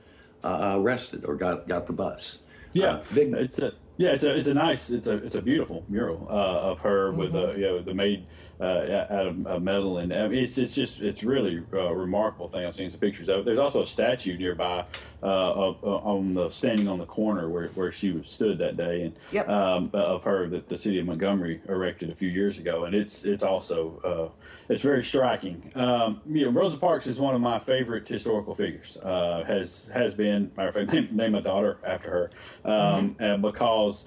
uh, 0.45 0.75
arrested 0.79 1.25
or 1.27 1.35
got 1.35 1.67
got 1.69 1.87
the 1.87 1.93
bus. 1.93 2.39
Yeah, 2.73 2.93
Uh, 2.93 3.03
big 3.15 3.35
it's 3.35 3.59
a 3.59 3.73
yeah, 3.97 4.11
it's 4.13 4.23
a 4.25 4.37
it's 4.39 4.49
a 4.49 4.55
nice 4.55 4.91
it's 4.91 5.09
a 5.09 5.17
it's 5.17 5.35
a 5.35 5.43
beautiful 5.43 5.85
mural 5.89 6.27
uh, 6.31 6.71
of 6.71 6.81
her 6.83 7.13
with 7.13 7.35
uh, 7.35 7.51
you 7.53 7.63
know 7.63 7.81
the 7.81 7.93
made 7.93 8.25
uh, 8.61 9.07
out 9.11 9.27
of 9.27 9.47
uh, 9.47 9.61
metal 9.61 9.99
and 9.99 10.13
I 10.13 10.27
mean, 10.29 10.43
it's 10.43 10.59
it's 10.59 10.75
just 10.75 11.01
it's 11.01 11.23
really 11.23 11.63
a 11.73 11.95
remarkable 11.95 12.49
thing. 12.49 12.67
I've 12.67 12.75
seen 12.75 12.91
some 12.91 13.01
pictures 13.01 13.29
of. 13.29 13.41
it. 13.41 13.45
There's 13.45 13.59
also 13.59 13.83
a 13.83 13.87
statue 13.87 14.37
nearby 14.37 14.85
uh, 15.23 15.27
of, 15.53 15.85
uh, 15.85 15.97
on 15.99 16.35
the 16.35 16.49
standing 16.51 16.89
on 16.89 16.99
the 16.99 17.07
corner 17.07 17.49
where, 17.49 17.69
where 17.69 17.93
she 17.93 18.21
stood 18.25 18.59
that 18.59 18.77
day 18.77 19.03
and 19.03 19.17
Yep. 19.33 19.49
um, 19.49 19.91
of 19.93 20.25
her 20.25 20.49
that 20.49 20.67
the 20.67 20.79
city 20.79 20.99
of 20.99 21.07
Montgomery 21.07 21.61
erected 21.69 22.11
a 22.11 22.15
few 22.15 22.29
years 22.29 22.59
ago, 22.59 22.85
and 22.85 22.95
it's 22.95 23.25
it's 23.25 23.45
also 23.45 24.01
uh, 24.05 24.43
it's 24.69 24.83
very 24.83 25.05
striking. 25.05 25.71
Um, 25.75 26.21
you 26.27 26.45
know, 26.47 26.51
Rosa 26.51 26.79
Parks 26.79 27.07
is 27.07 27.21
one 27.21 27.35
of 27.35 27.41
my 27.41 27.59
favorite 27.59 28.09
historical 28.09 28.55
figures. 28.55 28.97
Uh, 29.03 29.45
has 29.45 29.89
has 29.93 30.15
been 30.15 30.51
matter 30.57 30.69
of 30.69 30.75
fact, 30.75 30.93
name, 30.93 31.09
name 31.13 31.33
my 31.33 31.41
daughter 31.41 31.79
after 31.85 32.11
her 32.11 32.31
um, 32.65 33.17
uh, 33.21 33.37
because. 33.37 34.05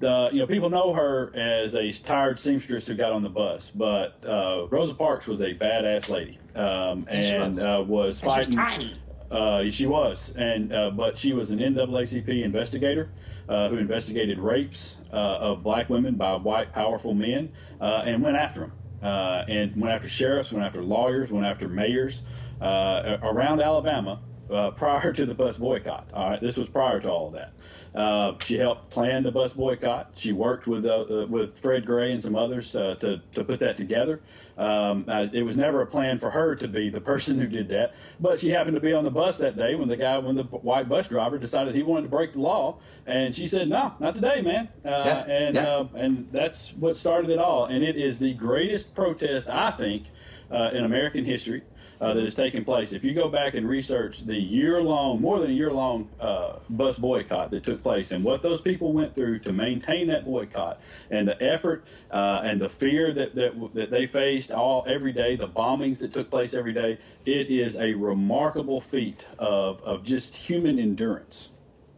The, 0.00 0.30
you 0.32 0.38
know 0.38 0.46
people 0.46 0.70
know 0.70 0.92
her 0.92 1.32
as 1.34 1.74
a 1.74 1.90
tired 1.92 2.38
seamstress 2.38 2.86
who 2.86 2.94
got 2.94 3.12
on 3.12 3.22
the 3.22 3.28
bus, 3.28 3.70
but 3.74 4.24
uh, 4.24 4.66
Rosa 4.70 4.94
Parks 4.94 5.26
was 5.26 5.40
a 5.40 5.54
badass 5.54 6.08
lady 6.08 6.38
um, 6.54 7.06
And 7.10 7.24
she 7.24 7.36
was. 7.38 7.60
uh, 7.60 7.84
was 7.86 8.22
And 8.22 8.30
she 8.32 8.36
was 8.38 8.46
fighting. 8.46 8.52
tiny. 8.54 9.00
Uh, 9.30 9.70
she 9.70 9.86
was, 9.86 10.32
and 10.36 10.72
uh, 10.72 10.90
but 10.90 11.18
she 11.18 11.32
was 11.34 11.50
an 11.50 11.58
NAACP 11.58 12.42
investigator 12.44 13.10
uh, 13.48 13.68
who 13.68 13.76
investigated 13.76 14.38
rapes 14.38 14.96
uh, 15.12 15.16
of 15.40 15.62
black 15.62 15.90
women 15.90 16.14
by 16.14 16.34
white 16.34 16.72
powerful 16.72 17.12
men 17.12 17.50
uh, 17.80 18.04
and 18.06 18.22
went 18.22 18.36
after 18.36 18.60
them. 18.60 18.72
Uh, 19.02 19.44
and 19.48 19.76
went 19.80 19.92
after 19.94 20.08
sheriffs, 20.08 20.50
went 20.52 20.64
after 20.66 20.82
lawyers, 20.82 21.30
went 21.30 21.46
after 21.46 21.68
mayors 21.68 22.22
uh, 22.60 23.16
around 23.22 23.60
Alabama 23.60 24.18
uh, 24.50 24.70
prior 24.72 25.12
to 25.12 25.26
the 25.26 25.34
bus 25.34 25.58
boycott. 25.58 26.08
All 26.12 26.30
right, 26.30 26.40
this 26.40 26.56
was 26.56 26.68
prior 26.68 27.00
to 27.00 27.10
all 27.10 27.28
of 27.28 27.34
that. 27.34 27.52
Uh, 27.94 28.34
she 28.40 28.56
helped 28.58 28.90
plan 28.90 29.22
the 29.22 29.32
bus 29.32 29.52
boycott. 29.54 30.10
She 30.14 30.32
worked 30.32 30.66
with 30.66 30.86
uh, 30.86 31.00
uh, 31.02 31.26
with 31.26 31.58
Fred 31.58 31.84
Gray 31.86 32.12
and 32.12 32.22
some 32.22 32.36
others 32.36 32.76
uh, 32.76 32.94
to 32.96 33.20
to 33.34 33.44
put 33.44 33.58
that 33.60 33.76
together. 33.76 34.20
Um, 34.56 35.04
it 35.32 35.42
was 35.44 35.56
never 35.56 35.82
a 35.82 35.86
plan 35.86 36.18
for 36.18 36.30
her 36.30 36.54
to 36.56 36.68
be 36.68 36.90
the 36.90 37.00
person 37.00 37.38
who 37.38 37.46
did 37.46 37.68
that, 37.70 37.94
but 38.20 38.38
she 38.40 38.50
happened 38.50 38.74
to 38.74 38.80
be 38.80 38.92
on 38.92 39.04
the 39.04 39.10
bus 39.10 39.38
that 39.38 39.56
day 39.56 39.74
when 39.74 39.88
the 39.88 39.96
guy, 39.96 40.18
when 40.18 40.36
the 40.36 40.44
white 40.44 40.88
bus 40.88 41.08
driver 41.08 41.38
decided 41.38 41.74
he 41.74 41.82
wanted 41.82 42.02
to 42.02 42.08
break 42.08 42.32
the 42.34 42.40
law, 42.40 42.78
and 43.06 43.34
she 43.34 43.46
said, 43.46 43.68
"No, 43.68 43.94
not 44.00 44.14
today, 44.14 44.42
man." 44.42 44.68
Uh, 44.84 45.02
Yeah, 45.08 45.24
and 45.28 45.54
yeah. 45.54 45.68
uh, 45.68 45.88
and 45.94 46.28
that's 46.32 46.72
what 46.74 46.96
started 46.96 47.30
it 47.30 47.38
all. 47.38 47.66
And 47.66 47.82
it 47.84 47.96
is 47.96 48.18
the 48.18 48.34
greatest 48.34 48.94
protest 48.94 49.48
I 49.48 49.70
think 49.70 50.04
uh, 50.50 50.70
in 50.72 50.84
American 50.84 51.24
history 51.24 51.62
uh, 52.00 52.14
that 52.14 52.22
has 52.22 52.34
taken 52.34 52.64
place. 52.64 52.92
If 52.92 53.04
you 53.04 53.14
go 53.14 53.28
back 53.28 53.54
and 53.54 53.68
research 53.68 54.24
the 54.24 54.36
year 54.36 54.80
long, 54.80 55.20
more 55.20 55.38
than 55.38 55.50
a 55.50 55.54
year 55.54 55.70
long 55.70 56.08
uh, 56.20 56.58
bus 56.70 56.98
boycott 56.98 57.50
that 57.50 57.64
took 57.64 57.82
place 57.82 58.12
and 58.12 58.22
what 58.22 58.42
those 58.42 58.60
people 58.60 58.92
went 58.92 59.14
through 59.14 59.40
to 59.40 59.52
maintain 59.52 60.06
that 60.08 60.24
boycott 60.24 60.80
and 61.10 61.26
the 61.26 61.42
effort 61.42 61.84
uh, 62.10 62.42
and 62.44 62.60
the 62.60 62.68
fear 62.68 63.12
that, 63.12 63.34
that, 63.34 63.74
that 63.74 63.90
they 63.90 64.06
faced 64.06 64.52
all 64.52 64.84
every 64.86 65.12
day, 65.12 65.36
the 65.36 65.48
bombings 65.48 65.98
that 65.98 66.12
took 66.12 66.30
place 66.30 66.54
every 66.54 66.72
day, 66.72 66.98
it 67.26 67.48
is 67.48 67.76
a 67.78 67.94
remarkable 67.94 68.80
feat 68.80 69.26
of, 69.38 69.82
of 69.82 70.02
just 70.02 70.34
human 70.34 70.78
endurance. 70.78 71.50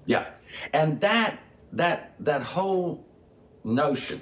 Yeah, 0.07 0.31
and 0.73 1.01
that 1.01 1.41
that 1.73 2.15
that 2.21 2.43
whole 2.43 3.07
notion 3.63 4.21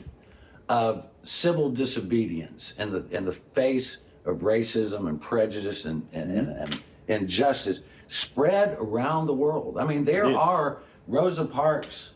of 0.69 1.07
civil 1.23 1.71
disobedience 1.71 2.75
in 2.79 2.93
the 2.93 3.07
in 3.11 3.25
the 3.25 3.33
face 3.33 3.99
of 4.29 4.39
racism 4.39 5.09
and 5.09 5.21
prejudice 5.21 5.87
and 5.87 6.07
and, 6.13 6.31
and, 6.31 6.49
and 6.59 6.83
injustice 7.09 7.81
spread 8.09 8.77
around 8.79 9.27
the 9.27 9.35
world. 9.35 9.79
I 9.79 9.85
mean, 9.85 10.05
there 10.05 10.29
Yeah. 10.31 10.37
are 10.37 10.79
Rosa 11.09 11.45
Parks 11.45 12.13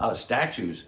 uh, 0.00 0.12
statues 0.14 0.84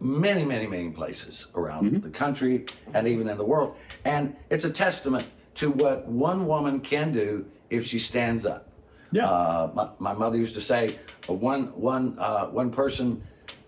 many, 0.00 0.44
many, 0.44 0.66
many 0.66 0.90
places 0.90 1.46
around 1.54 2.02
the 2.02 2.10
country 2.10 2.66
and 2.94 3.06
even 3.06 3.28
in 3.28 3.36
the 3.38 3.44
world, 3.44 3.76
and 4.04 4.34
it's 4.50 4.64
a 4.64 4.70
testament 4.70 5.26
to 5.54 5.70
what 5.70 6.06
one 6.06 6.46
woman 6.46 6.80
can 6.80 7.12
do 7.12 7.46
if 7.70 7.86
she 7.86 7.98
stands 7.98 8.44
up. 8.44 8.68
Yeah. 9.12 9.28
Uh, 9.30 9.70
my, 9.74 9.88
my 9.98 10.12
mother 10.12 10.36
used 10.36 10.54
to 10.54 10.60
say, 10.60 10.98
uh, 11.28 11.32
one 11.32 11.64
one 11.78 12.18
uh, 12.18 12.46
one 12.46 12.70
person 12.70 13.22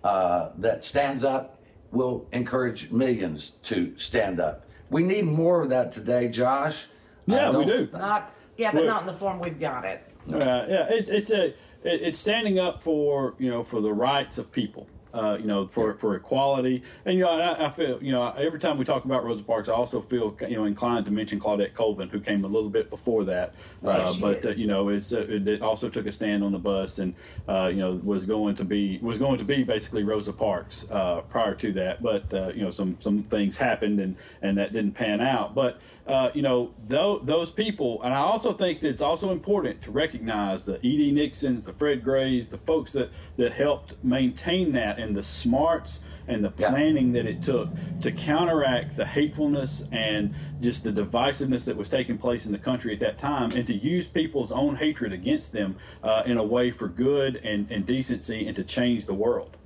uh, 0.04 0.50
that 0.58 0.82
stands 0.84 1.22
up 1.24 1.62
will 1.92 2.26
encourage 2.32 2.90
millions 2.90 3.52
to 3.62 3.96
stand 3.96 4.40
up. 4.40 4.65
We 4.90 5.02
need 5.02 5.24
more 5.26 5.62
of 5.62 5.70
that 5.70 5.92
today, 5.92 6.28
Josh. 6.28 6.86
Yeah, 7.26 7.48
we 7.50 7.64
don't- 7.64 7.90
do. 7.92 7.98
Not, 7.98 8.32
yeah, 8.56 8.70
but 8.72 8.84
Well- 8.84 8.86
not 8.94 9.00
in 9.02 9.06
the 9.08 9.14
form 9.14 9.40
we've 9.40 9.58
got 9.58 9.84
it. 9.84 10.00
Uh, 10.32 10.38
yeah, 10.68 10.86
it's 10.90 11.08
it's 11.08 11.30
a 11.30 11.46
it, 11.46 11.54
it's 11.84 12.18
standing 12.18 12.58
up 12.58 12.82
for 12.82 13.34
you 13.38 13.48
know 13.50 13.62
for 13.62 13.80
the 13.80 13.92
rights 13.92 14.38
of 14.38 14.50
people. 14.50 14.88
Uh, 15.16 15.38
you 15.40 15.46
know, 15.46 15.66
for, 15.66 15.94
for 15.94 16.14
equality, 16.14 16.82
and 17.06 17.16
you 17.16 17.24
know, 17.24 17.30
I, 17.30 17.68
I 17.68 17.70
feel 17.70 18.02
you 18.02 18.12
know 18.12 18.34
every 18.36 18.58
time 18.58 18.76
we 18.76 18.84
talk 18.84 19.06
about 19.06 19.24
Rosa 19.24 19.42
Parks, 19.42 19.70
I 19.70 19.72
also 19.72 19.98
feel 19.98 20.36
you 20.46 20.56
know 20.56 20.64
inclined 20.64 21.06
to 21.06 21.10
mention 21.10 21.40
Claudette 21.40 21.72
Colvin, 21.72 22.10
who 22.10 22.20
came 22.20 22.44
a 22.44 22.46
little 22.46 22.68
bit 22.68 22.90
before 22.90 23.24
that. 23.24 23.54
Right, 23.80 24.00
uh, 24.00 24.12
she 24.12 24.20
but 24.20 24.44
uh, 24.44 24.50
you 24.50 24.66
know, 24.66 24.90
it's 24.90 25.14
uh, 25.14 25.26
it 25.28 25.62
also 25.62 25.88
took 25.88 26.06
a 26.06 26.12
stand 26.12 26.44
on 26.44 26.52
the 26.52 26.58
bus, 26.58 26.98
and 26.98 27.14
uh, 27.48 27.70
you 27.72 27.78
know 27.78 27.94
was 28.04 28.26
going 28.26 28.56
to 28.56 28.64
be 28.64 28.98
was 29.00 29.16
going 29.16 29.38
to 29.38 29.44
be 29.44 29.64
basically 29.64 30.04
Rosa 30.04 30.32
Parks 30.32 30.86
uh, 30.90 31.22
prior 31.22 31.54
to 31.54 31.72
that. 31.72 32.02
But 32.02 32.32
uh, 32.34 32.52
you 32.54 32.62
know, 32.62 32.70
some 32.70 32.96
some 33.00 33.22
things 33.24 33.56
happened, 33.56 34.00
and 34.00 34.16
and 34.42 34.58
that 34.58 34.72
didn't 34.72 34.92
pan 34.92 35.20
out. 35.22 35.54
But 35.54 35.80
uh, 36.06 36.30
you 36.34 36.42
know, 36.42 36.74
tho- 36.88 37.20
those 37.20 37.50
people, 37.50 38.02
and 38.02 38.12
I 38.12 38.18
also 38.18 38.52
think 38.52 38.80
that 38.80 38.88
it's 38.88 39.00
also 39.00 39.30
important 39.30 39.82
to 39.82 39.90
recognize 39.90 40.64
the 40.64 40.78
E.D. 40.86 41.12
Nixons, 41.12 41.66
the 41.66 41.72
Fred 41.72 42.04
Grays, 42.04 42.48
the 42.48 42.58
folks 42.58 42.92
that 42.92 43.10
that 43.36 43.52
helped 43.52 44.02
maintain 44.04 44.72
that, 44.72 44.98
and 45.06 45.16
the 45.16 45.22
smarts 45.22 46.00
and 46.28 46.44
the 46.44 46.52
Yeah. 46.58 46.70
planning 46.70 47.12
that 47.12 47.24
it 47.26 47.40
took 47.40 47.68
to 48.00 48.10
counteract 48.12 48.96
the 48.96 49.06
hatefulness 49.06 49.84
and 49.92 50.34
just 50.60 50.84
the 50.84 50.90
divisiveness 50.92 51.64
that 51.64 51.76
was 51.76 51.88
taking 51.88 52.18
place 52.18 52.44
in 52.46 52.52
the 52.52 52.58
country 52.58 52.92
at 52.92 53.00
that 53.00 53.16
time, 53.16 53.52
and 53.52 53.64
to 53.66 53.74
use 53.74 54.06
people's 54.06 54.50
own 54.52 54.74
hatred 54.76 55.12
against 55.12 55.52
them 55.52 55.76
uh, 56.02 56.24
in 56.26 56.36
a 56.36 56.44
way 56.44 56.70
for 56.70 56.88
good 56.88 57.36
and, 57.44 57.70
and 57.70 57.86
decency 57.86 58.46
and 58.46 58.56
to 58.56 58.64
change 58.64 59.06
the 59.06 59.14
world. 59.14 59.56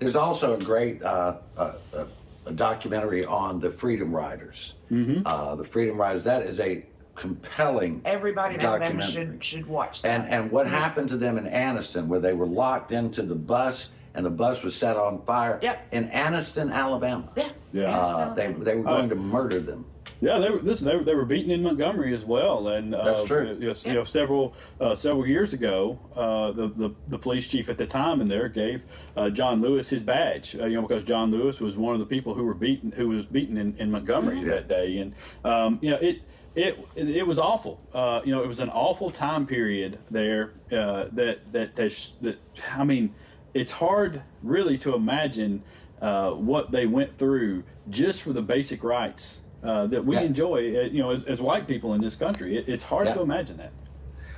There's 0.00 0.16
also 0.16 0.54
a 0.54 0.58
great 0.58 1.02
uh, 1.02 1.36
uh, 1.56 1.72
uh, 1.94 2.04
a 2.46 2.52
documentary 2.52 3.24
on 3.24 3.58
the 3.60 3.70
Freedom 3.70 4.14
Riders. 4.14 4.74
Mm-hmm. 4.90 5.22
Uh, 5.24 5.54
the 5.54 5.64
Freedom 5.64 5.98
Riders. 5.98 6.24
That 6.24 6.42
is 6.44 6.60
a 6.60 6.84
compelling 7.14 8.02
Everybody 8.04 8.56
in 8.56 8.60
Alabama 8.60 9.00
documentary. 9.00 9.34
should 9.38 9.44
should 9.44 9.66
watch 9.66 10.02
that. 10.02 10.08
And 10.22 10.28
and 10.34 10.50
what 10.50 10.66
happened 10.66 11.08
to 11.10 11.16
them 11.16 11.38
in 11.38 11.44
Anniston, 11.46 12.08
where 12.08 12.18
they 12.18 12.32
were 12.32 12.46
locked 12.46 12.90
into 12.90 13.22
the 13.22 13.36
bus 13.36 13.90
and 14.14 14.24
the 14.24 14.30
bus 14.30 14.62
was 14.62 14.74
set 14.74 14.96
on 14.96 15.22
fire? 15.24 15.58
Yep. 15.62 15.88
In 15.92 16.08
Anniston, 16.08 16.72
Alabama. 16.72 17.28
yeah, 17.36 17.48
Yeah. 17.72 17.98
Uh, 17.98 18.34
they 18.34 18.52
they 18.52 18.76
were 18.76 18.84
going 18.84 19.08
to 19.08 19.14
murder 19.16 19.60
them. 19.60 19.84
Yeah, 20.20 20.38
they 20.38 20.48
were. 20.48 20.60
Listen, 20.60 20.86
they 20.86 20.96
were, 20.96 21.04
they 21.04 21.14
were 21.14 21.24
beaten 21.24 21.50
in 21.50 21.62
Montgomery 21.62 22.14
as 22.14 22.24
well, 22.24 22.68
and 22.68 22.94
uh, 22.94 23.04
That's 23.04 23.24
true. 23.24 23.58
You 23.60 23.68
know, 23.68 23.74
you 23.84 23.94
know, 23.94 24.04
several 24.04 24.54
uh, 24.80 24.94
several 24.94 25.26
years 25.26 25.52
ago, 25.52 25.98
uh, 26.16 26.52
the, 26.52 26.68
the 26.68 26.90
the 27.08 27.18
police 27.18 27.48
chief 27.48 27.68
at 27.68 27.76
the 27.76 27.86
time 27.86 28.20
in 28.20 28.28
there 28.28 28.48
gave 28.48 28.84
uh, 29.16 29.28
John 29.28 29.60
Lewis 29.60 29.90
his 29.90 30.02
badge. 30.02 30.56
Uh, 30.56 30.66
you 30.66 30.76
know, 30.76 30.82
because 30.86 31.04
John 31.04 31.30
Lewis 31.30 31.60
was 31.60 31.76
one 31.76 31.94
of 31.94 32.00
the 32.00 32.06
people 32.06 32.32
who 32.32 32.44
were 32.44 32.54
beaten, 32.54 32.92
who 32.92 33.08
was 33.08 33.26
beaten 33.26 33.58
in, 33.58 33.74
in 33.76 33.90
Montgomery 33.90 34.42
that 34.44 34.66
day, 34.68 34.98
and 34.98 35.14
um, 35.44 35.78
you 35.82 35.90
know 35.90 35.98
it. 35.98 36.22
It, 36.56 36.78
it 36.94 37.26
was 37.26 37.40
awful. 37.40 37.80
Uh, 37.92 38.20
you 38.24 38.30
know, 38.30 38.40
it 38.40 38.46
was 38.46 38.60
an 38.60 38.68
awful 38.68 39.10
time 39.10 39.44
period 39.44 39.98
there. 40.08 40.52
Uh, 40.70 41.06
that 41.10 41.52
that 41.52 41.76
has, 41.76 42.12
that 42.20 42.38
I 42.72 42.84
mean, 42.84 43.12
it's 43.54 43.72
hard 43.72 44.22
really 44.42 44.76
to 44.78 44.94
imagine 44.94 45.62
uh, 46.02 46.32
what 46.32 46.70
they 46.70 46.86
went 46.86 47.16
through 47.16 47.62
just 47.88 48.22
for 48.22 48.32
the 48.32 48.42
basic 48.42 48.84
rights 48.84 49.40
uh, 49.62 49.86
that 49.86 50.04
we 50.04 50.16
Yeah. 50.16 50.22
enjoy, 50.22 50.76
uh, 50.76 50.82
you 50.82 51.00
know, 51.00 51.10
as, 51.10 51.24
as 51.24 51.40
white 51.40 51.66
people 51.66 51.94
in 51.94 52.00
this 52.00 52.16
country. 52.16 52.56
It, 52.56 52.68
it's 52.68 52.84
hard 52.84 53.06
Yeah. 53.06 53.14
to 53.14 53.22
imagine 53.22 53.56
that. 53.58 53.72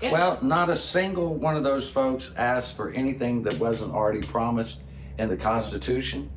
Yes. 0.00 0.12
Well, 0.12 0.38
not 0.42 0.68
a 0.68 0.76
single 0.76 1.34
one 1.34 1.56
of 1.56 1.64
those 1.64 1.88
folks 1.88 2.30
asked 2.36 2.76
for 2.76 2.90
anything 2.90 3.42
that 3.44 3.58
wasn't 3.58 3.92
already 3.92 4.20
promised 4.20 4.80
in 5.18 5.28
the 5.28 5.36
Constitution. 5.36 6.30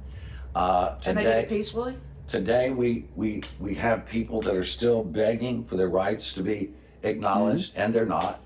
Uh, 0.56 0.96
and 1.06 1.18
they 1.18 1.24
did 1.24 1.30
today, 1.30 1.42
it 1.44 1.50
peacefully. 1.50 1.96
today 2.28 2.70
we, 2.72 3.06
we 3.16 3.44
we 3.60 3.76
have 3.76 4.06
people 4.08 4.42
that 4.42 4.56
are 4.56 4.64
still 4.64 5.04
begging 5.04 5.66
for 5.66 5.76
their 5.76 5.90
rights 5.90 6.34
to 6.34 6.42
be 6.42 6.72
acknowledged, 7.04 7.74
and 7.76 7.94
they're 7.94 8.06
not. 8.06 8.40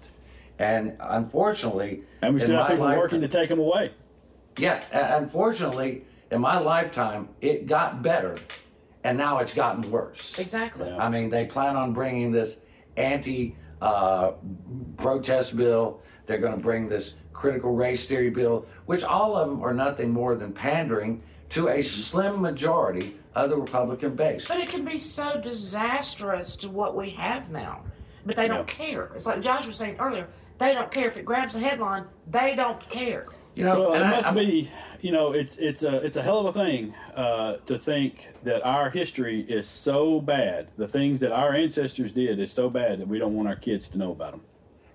And 0.60 0.98
unfortunately, 1.00 2.04
And 2.22 2.34
we 2.34 2.40
still 2.42 2.58
have 2.58 2.78
my 2.80 2.92
people 2.94 3.02
working 3.02 3.22
to 3.22 3.28
take 3.28 3.50
them 3.50 3.60
away. 3.60 3.92
Yeah, 4.58 4.84
unfortunately, 5.18 6.04
in 6.32 6.42
my 6.42 6.60
lifetime, 6.60 7.30
it 7.42 7.66
got 7.66 8.02
better, 8.02 8.38
and 9.04 9.18
now 9.18 9.40
it's 9.40 9.54
gotten 9.54 9.90
worse. 9.90 10.38
Exactly. 10.38 10.90
Yeah. 10.90 11.04
I 11.04 11.10
mean, 11.10 11.30
they 11.30 11.46
plan 11.46 11.76
on 11.76 11.94
bringing 11.94 12.32
this 12.32 12.58
anti 12.98 13.56
uh, 13.82 14.34
protest 14.98 15.56
bill. 15.56 16.02
They're 16.26 16.38
going 16.38 16.56
to 16.56 16.62
bring 16.62 16.88
this 16.88 17.16
critical 17.34 17.74
race 17.76 18.08
theory 18.08 18.30
bill, 18.30 18.66
which 18.86 19.04
all 19.04 19.36
of 19.36 19.50
them 19.50 19.62
are 19.62 19.74
nothing 19.74 20.12
more 20.12 20.36
than 20.36 20.54
pandering 20.54 21.22
to 21.50 21.68
a 21.68 21.82
slim 21.82 22.42
majority 22.42 23.18
of 23.36 23.50
the 23.50 23.58
Republican 23.58 24.16
base. 24.16 24.48
But 24.48 24.60
it 24.60 24.70
can 24.70 24.86
be 24.86 24.98
so 24.98 25.40
disastrous 25.42 26.56
to 26.58 26.70
what 26.70 26.96
we 26.96 27.10
have 27.12 27.52
now. 27.52 27.84
But 28.26 28.36
they 28.36 28.48
don't 28.48 28.68
care. 28.68 29.12
It's 29.16 29.26
like 29.26 29.42
Josh 29.42 29.66
was 29.66 29.76
saying 29.76 29.98
earlier. 30.00 30.28
They 30.60 30.74
don't 30.74 30.90
care 30.90 31.08
if 31.08 31.18
it 31.18 31.26
grabs 31.26 31.56
the 31.56 31.60
headline. 31.60 32.06
They 32.30 32.56
don't 32.56 32.80
care. 32.90 33.28
You 33.56 33.64
know, 33.66 33.80
Well, 33.80 33.94
it 33.94 34.02
I- 34.02 34.10
must 34.12 34.26
I'm- 34.28 34.36
be, 34.36 34.70
you 35.02 35.12
know, 35.12 35.34
it's 35.34 35.58
it's 35.58 35.84
a 35.84 35.98
it's 36.04 36.18
a 36.18 36.22
hell 36.22 36.40
of 36.40 36.56
a 36.56 36.64
thing 36.64 36.94
uh, 37.16 37.58
to 37.66 37.78
think 37.78 38.30
that 38.44 38.66
our 38.66 38.90
history 38.90 39.42
is 39.42 39.68
so 39.68 40.20
bad. 40.20 40.70
The 40.78 40.88
things 40.88 41.20
that 41.20 41.32
our 41.32 41.54
ancestors 41.54 42.12
did 42.12 42.40
is 42.40 42.52
so 42.52 42.70
bad 42.70 43.00
that 43.00 43.08
we 43.08 43.20
don't 43.20 43.36
want 43.36 43.48
our 43.48 43.56
kids 43.56 43.90
to 43.90 43.98
know 43.98 44.12
about 44.12 44.32
them. 44.32 44.42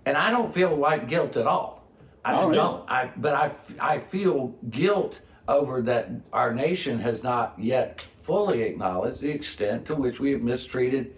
and 0.06 0.16
I 0.16 0.30
don't 0.30 0.52
feel 0.54 0.74
white 0.74 1.06
guilt 1.08 1.36
at 1.36 1.46
all. 1.46 1.84
I 2.24 2.30
I 2.30 2.34
just 2.34 2.42
don't 2.44 2.52
don't. 2.54 2.90
I 2.90 3.10
but 3.16 3.34
I 3.34 3.52
I 3.78 3.98
feel 4.00 4.54
guilt 4.70 5.14
over 5.46 5.80
that 5.82 6.10
our 6.32 6.52
nation 6.52 6.98
has 6.98 7.22
not 7.22 7.54
yet 7.58 8.04
fully 8.22 8.62
acknowledged 8.62 9.20
the 9.20 9.30
extent 9.30 9.86
to 9.86 9.94
which 9.94 10.18
we 10.20 10.32
have 10.32 10.42
mistreated 10.42 11.14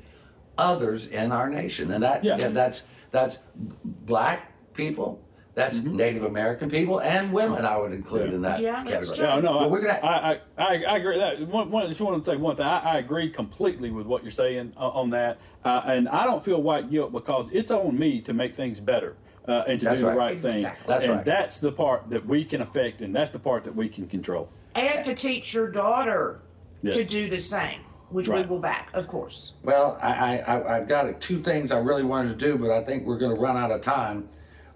others 0.59 1.07
in 1.09 1.33
our 1.33 1.49
nation, 1.49 1.93
and 1.93 2.03
that 2.03 2.23
Yeah. 2.25 2.37
yeah, 2.37 2.49
that's 2.49 2.83
that's 3.13 3.39
black 3.85 4.53
people, 4.75 5.21
that's 5.55 5.77
Mm-hmm. 5.79 5.97
Native 5.97 6.25
American 6.25 6.71
people, 6.71 7.01
and 7.01 7.33
women. 7.33 7.65
I 7.65 7.77
would 7.77 7.93
include 7.93 8.33
in 8.33 8.43
that 8.43 8.61
Yeah, 8.61 8.85
that's 8.85 9.11
category. 9.11 9.17
true. 9.17 9.27
No, 9.27 9.41
no, 9.53 9.59
I, 9.59 9.67
we're 9.67 9.81
gonna- 9.81 9.99
I, 10.03 10.31
I, 10.33 10.41
I, 10.59 10.85
I 10.85 10.97
agree 10.99 11.17
with 11.19 11.21
that. 11.21 11.41
One, 11.49 11.71
one, 11.71 11.89
just 11.89 12.01
want 12.01 12.25
to 12.25 12.31
say 12.31 12.37
one 12.37 12.57
thing. 12.57 12.67
I, 12.67 12.79
I 12.95 12.99
agree 12.99 13.29
completely 13.29 13.91
with 13.91 14.07
what 14.07 14.23
you're 14.23 14.31
saying 14.31 14.73
uh, 14.77 14.89
on 14.91 15.11
that, 15.11 15.39
uh, 15.65 15.83
and 15.87 16.09
I 16.09 16.25
don't 16.27 16.45
feel 16.45 16.63
white 16.63 16.91
guilt 16.91 17.13
because 17.13 17.51
it's 17.51 17.71
on 17.71 17.99
me 17.99 18.21
to 18.23 18.33
make 18.33 18.55
things 18.55 18.79
better 18.81 19.17
uh, 19.49 19.65
and 19.67 19.81
to 19.81 19.87
That's 19.87 19.99
do 20.01 20.07
right. 20.07 20.13
the 20.13 20.19
right 20.19 20.41
thing. 20.41 20.57
Exactly. 20.59 20.85
That's 20.87 21.05
and 21.05 21.15
right. 21.17 21.25
that's 21.25 21.61
the 21.61 21.73
part 21.73 22.09
that 22.11 22.25
we 22.25 22.45
can 22.45 22.61
affect, 22.61 23.03
and 23.03 23.15
that's 23.15 23.31
the 23.31 23.39
part 23.39 23.65
that 23.65 23.75
we 23.75 23.89
can 23.89 24.07
control. 24.07 24.49
And 24.77 25.05
to 25.05 25.15
teach 25.15 25.53
your 25.53 25.69
daughter 25.71 26.41
to 26.85 27.05
do 27.05 27.29
the 27.29 27.39
same, 27.39 27.81
which 28.11 28.29
Right. 28.29 28.45
we 28.49 28.51
will 28.51 28.61
back, 28.61 28.89
of 28.95 29.09
course. 29.09 29.55
Well, 29.65 29.99
I, 30.01 30.13
I, 30.13 30.37
I, 30.57 30.77
I've 30.77 30.89
got 30.89 31.21
two 31.21 31.43
things 31.43 31.73
I 31.73 31.79
really 31.79 32.05
wanted 32.05 32.39
to 32.39 32.47
do, 32.47 32.57
but 32.57 32.71
I 32.71 32.83
think 32.85 33.05
we're 33.05 33.19
going 33.19 33.35
to 33.35 33.41
run 33.41 33.57
out 33.57 33.73
of 33.73 33.81
time. 33.81 34.29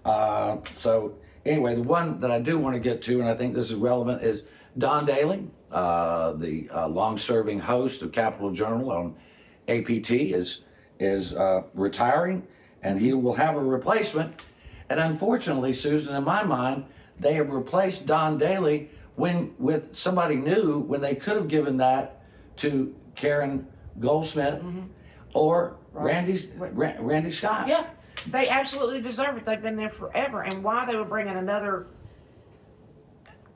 Uh, 0.05 0.57
so, 0.73 1.15
anyway, 1.45 1.75
the 1.75 1.83
one 1.83 2.19
that 2.21 2.31
I 2.31 2.39
do 2.39 2.57
want 2.59 2.75
to 2.75 2.79
get 2.79 3.01
to, 3.03 3.19
and 3.19 3.27
I 3.27 3.35
think 3.35 3.55
this 3.55 3.69
is 3.71 3.75
relevant, 3.75 4.23
is 4.23 4.43
Don 4.77 5.05
Dailey, 5.05 5.47
uh, 5.71 6.33
the 6.33 6.69
uh, 6.69 6.87
long-serving 6.87 7.59
host 7.59 8.01
of 8.03 8.11
Capitol 8.11 8.51
Journal 8.51 8.91
on 8.91 9.15
APT, 9.67 10.11
is 10.11 10.61
is 10.97 11.35
uh, 11.35 11.63
retiring, 11.73 12.47
and 12.83 12.99
he 12.99 13.13
will 13.13 13.33
have 13.33 13.55
a 13.55 13.59
replacement. 13.59 14.41
And 14.89 14.99
unfortunately, 14.99 15.73
Susan, 15.73 16.15
in 16.15 16.23
my 16.23 16.43
mind, 16.43 16.85
they 17.19 17.33
have 17.33 17.49
replaced 17.49 18.05
Don 18.05 18.39
Dailey 18.39 18.87
when 19.15 19.53
with 19.57 19.95
somebody 19.95 20.35
new 20.35 20.79
when 20.79 21.01
they 21.01 21.15
could 21.15 21.35
have 21.35 21.47
given 21.47 21.75
that 21.77 22.21
to 22.57 22.95
Karen 23.15 23.67
Goldsmith 23.99 24.61
or 25.33 25.77
Randy 25.91 26.49
Ra- 26.57 26.93
Randy 26.99 27.31
Scott. 27.31 27.67
Yeah, 27.67 27.85
they 28.31 28.49
absolutely 28.49 29.01
deserve 29.01 29.37
it. 29.37 29.45
They've 29.45 29.61
been 29.61 29.75
there 29.75 29.89
forever. 29.89 30.41
And 30.41 30.63
why 30.63 30.85
they 30.85 30.95
would 30.95 31.09
bring 31.09 31.27
in 31.27 31.37
another 31.37 31.87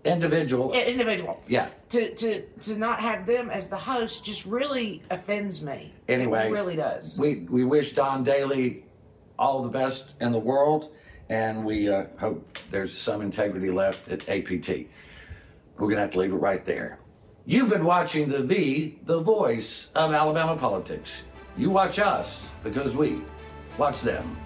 Individual. 0.05 0.71
i- 0.73 0.83
individual 0.83 1.41
Yeah. 1.47 1.67
to, 1.89 2.15
to, 2.15 2.41
to 2.63 2.75
not 2.77 3.01
have 3.01 3.25
them 3.25 3.49
as 3.49 3.67
the 3.67 3.75
host 3.77 4.23
just 4.25 4.45
really 4.45 5.03
offends 5.09 5.61
me. 5.61 5.93
Anyway, 6.07 6.47
It 6.47 6.51
really 6.51 6.77
does. 6.77 7.19
We 7.19 7.45
we 7.49 7.65
wish 7.65 7.93
Don 7.93 8.23
Dailey 8.25 8.83
all 9.37 9.61
the 9.61 9.69
best 9.69 10.15
in 10.21 10.31
the 10.31 10.39
world, 10.39 10.91
and 11.29 11.65
we 11.65 11.89
uh, 11.89 12.05
hope 12.17 12.57
there's 12.71 12.97
some 12.97 13.21
integrity 13.21 13.69
left 13.69 14.07
at 14.09 14.27
APT. 14.29 14.87
We're 15.77 15.89
gonna 15.89 16.01
have 16.01 16.11
to 16.11 16.19
leave 16.19 16.31
it 16.33 16.37
right 16.37 16.65
there. 16.65 16.99
You've 17.45 17.69
been 17.69 17.85
watching 17.85 18.29
the 18.29 18.39
V, 18.41 18.99
the 19.05 19.19
voice 19.19 19.89
of 19.95 20.13
Alabama 20.13 20.55
politics. 20.55 21.23
You 21.57 21.71
watch 21.71 21.99
us 21.99 22.47
because 22.63 22.95
we 22.95 23.21
watch 23.79 24.01
them. 24.01 24.37